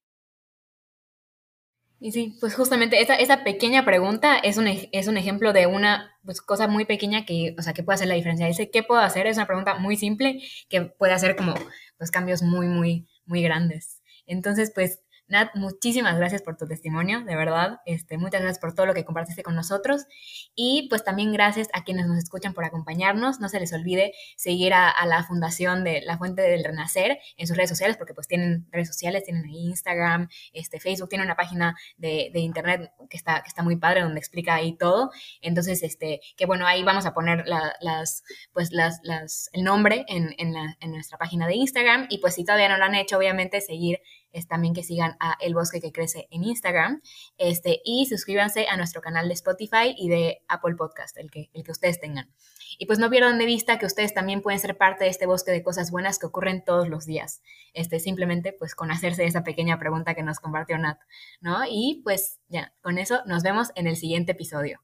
Y 2.01 2.13
sí, 2.13 2.37
pues 2.41 2.55
justamente 2.55 3.01
esa, 3.01 3.17
esa 3.17 3.43
pequeña 3.43 3.85
pregunta 3.85 4.39
es 4.39 4.57
un, 4.57 4.69
es 4.69 5.09
un 5.09 5.17
ejemplo 5.17 5.53
de 5.53 5.67
una 5.67 6.17
pues, 6.25 6.41
cosa 6.41 6.69
muy 6.69 6.85
pequeña 6.85 7.25
que, 7.25 7.57
o 7.59 7.63
sea, 7.63 7.73
que 7.73 7.83
puede 7.83 7.97
hacer 7.97 8.09
la 8.09 8.15
diferencia. 8.15 8.47
Dice, 8.47 8.71
¿qué 8.71 8.85
puedo 8.85 9.01
hacer? 9.01 9.27
Es 9.27 9.37
una 9.37 9.47
pregunta 9.47 9.75
muy 9.75 9.97
simple 9.97 10.41
que 10.69 10.83
puede 10.83 11.13
hacer 11.13 11.35
como 11.35 11.55
pues, 11.97 12.11
cambios 12.11 12.43
muy, 12.43 12.69
muy, 12.69 13.09
muy 13.27 13.43
grandes. 13.43 14.01
Entonces, 14.27 14.71
pues 14.73 15.01
Nat, 15.29 15.55
muchísimas 15.55 16.17
gracias 16.17 16.41
por 16.41 16.57
tu 16.57 16.67
testimonio, 16.67 17.21
de 17.21 17.37
verdad. 17.37 17.81
Este, 17.85 18.17
muchas 18.17 18.41
gracias 18.41 18.59
por 18.59 18.75
todo 18.75 18.87
lo 18.87 18.95
que 18.95 19.05
compartiste 19.05 19.43
con 19.43 19.55
nosotros. 19.55 20.07
Y 20.55 20.87
pues 20.89 21.05
también 21.05 21.33
gracias 21.33 21.69
a 21.75 21.85
quienes 21.85 22.07
nos 22.07 22.17
escuchan 22.17 22.55
por 22.55 22.65
acompañarnos. 22.65 23.39
No 23.39 23.51
se 23.51 23.61
les 23.61 23.73
olvide 23.75 24.15
seguir 24.37 24.73
a, 24.73 24.95
la 25.07 25.25
Fundación 25.25 25.85
de 25.85 26.01
la 26.01 26.17
Fuente 26.17 26.43
del 26.43 26.65
Renacer 26.65 27.19
en 27.37 27.47
sus 27.47 27.57
redes 27.57 27.69
sociales, 27.69 27.99
porque 27.99 28.15
pues 28.15 28.27
tienen 28.27 28.67
redes 28.71 28.89
sociales, 28.89 29.25
tienen 29.25 29.45
ahí 29.45 29.67
Instagram, 29.67 30.29
este, 30.55 30.81
Facebook, 30.81 31.11
tiene 31.11 31.25
una 31.25 31.37
página 31.37 31.77
de, 31.99 32.31
internet 32.35 32.91
que 33.11 33.17
está, 33.17 33.43
que 33.43 33.49
está 33.49 33.63
muy 33.63 33.77
padre, 33.77 34.03
donde 34.03 34.19
explica 34.21 34.55
ahí 34.55 34.77
todo. 34.77 35.11
Entonces, 35.43 35.83
este, 35.83 36.21
que 36.37 36.47
bueno, 36.47 36.67
ahí 36.67 36.85
vamos 36.85 37.05
a 37.05 37.13
poner 37.13 37.45
las, 37.47 38.23
pues 38.53 38.73
las, 38.73 39.01
las, 39.03 39.51
el 39.53 39.63
nombre 39.63 40.07
en, 40.09 40.35
en, 40.39 40.55
en 40.81 40.91
nuestra 40.91 41.19
página 41.19 41.47
de 41.47 41.55
Instagram. 41.57 42.07
Y 42.09 42.19
pues 42.19 42.35
si 42.35 42.45
todavía 42.45 42.71
no 42.71 42.79
lo 42.79 42.85
han 42.85 42.95
hecho, 42.95 43.19
obviamente 43.19 43.61
seguir 43.61 44.01
es 44.33 44.47
también 44.47 44.75
que 44.75 44.83
sigan 44.83 45.17
a 45.21 45.37
El 45.41 45.55
Bosque 45.55 45.81
que 45.81 45.93
Crece 45.93 46.29
en 46.31 46.45
Instagram 46.45 47.03
este, 47.37 47.81
y 47.85 48.07
suscríbanse 48.07 48.67
a 48.69 48.77
nuestro 48.77 49.01
canal 49.01 49.29
de 49.29 49.35
Spotify 49.35 49.95
y 49.97 50.09
de 50.09 50.43
Apple 50.49 50.75
Podcast, 50.77 51.17
el 51.19 51.31
que, 51.31 51.51
el 51.53 51.65
que 51.65 51.73
ustedes 51.73 52.01
tengan. 52.01 52.33
Y 52.79 52.87
pues 52.87 52.99
no 52.99 53.11
pierdan 53.11 53.39
de 53.39 53.47
vista 53.47 53.79
que 53.79 53.87
ustedes 53.87 54.15
también 54.15 54.43
pueden 54.43 54.61
ser 54.61 54.77
parte 54.77 55.05
de 55.05 55.11
este 55.11 55.27
bosque 55.27 55.51
de 55.51 55.63
cosas 55.63 55.91
buenas 55.91 56.19
que 56.19 56.27
ocurren 56.27 56.65
todos 56.65 56.89
los 56.89 57.07
días. 57.07 57.43
Este, 57.73 58.01
simplemente 58.01 58.53
pues 58.53 58.75
con 58.75 58.91
hacerse 58.91 59.25
esa 59.25 59.43
pequeña 59.43 59.79
pregunta 59.79 60.15
que 60.15 60.23
nos 60.23 60.41
compartió 60.41 60.79
Nat, 60.79 60.99
¿no? 61.41 61.61
Y 61.69 62.01
pues 62.05 62.41
ya, 62.49 62.75
con 62.83 62.99
eso 62.99 63.21
nos 63.27 63.43
vemos 63.43 63.71
en 63.75 63.87
el 63.87 63.97
siguiente 63.97 64.33
episodio. 64.33 64.81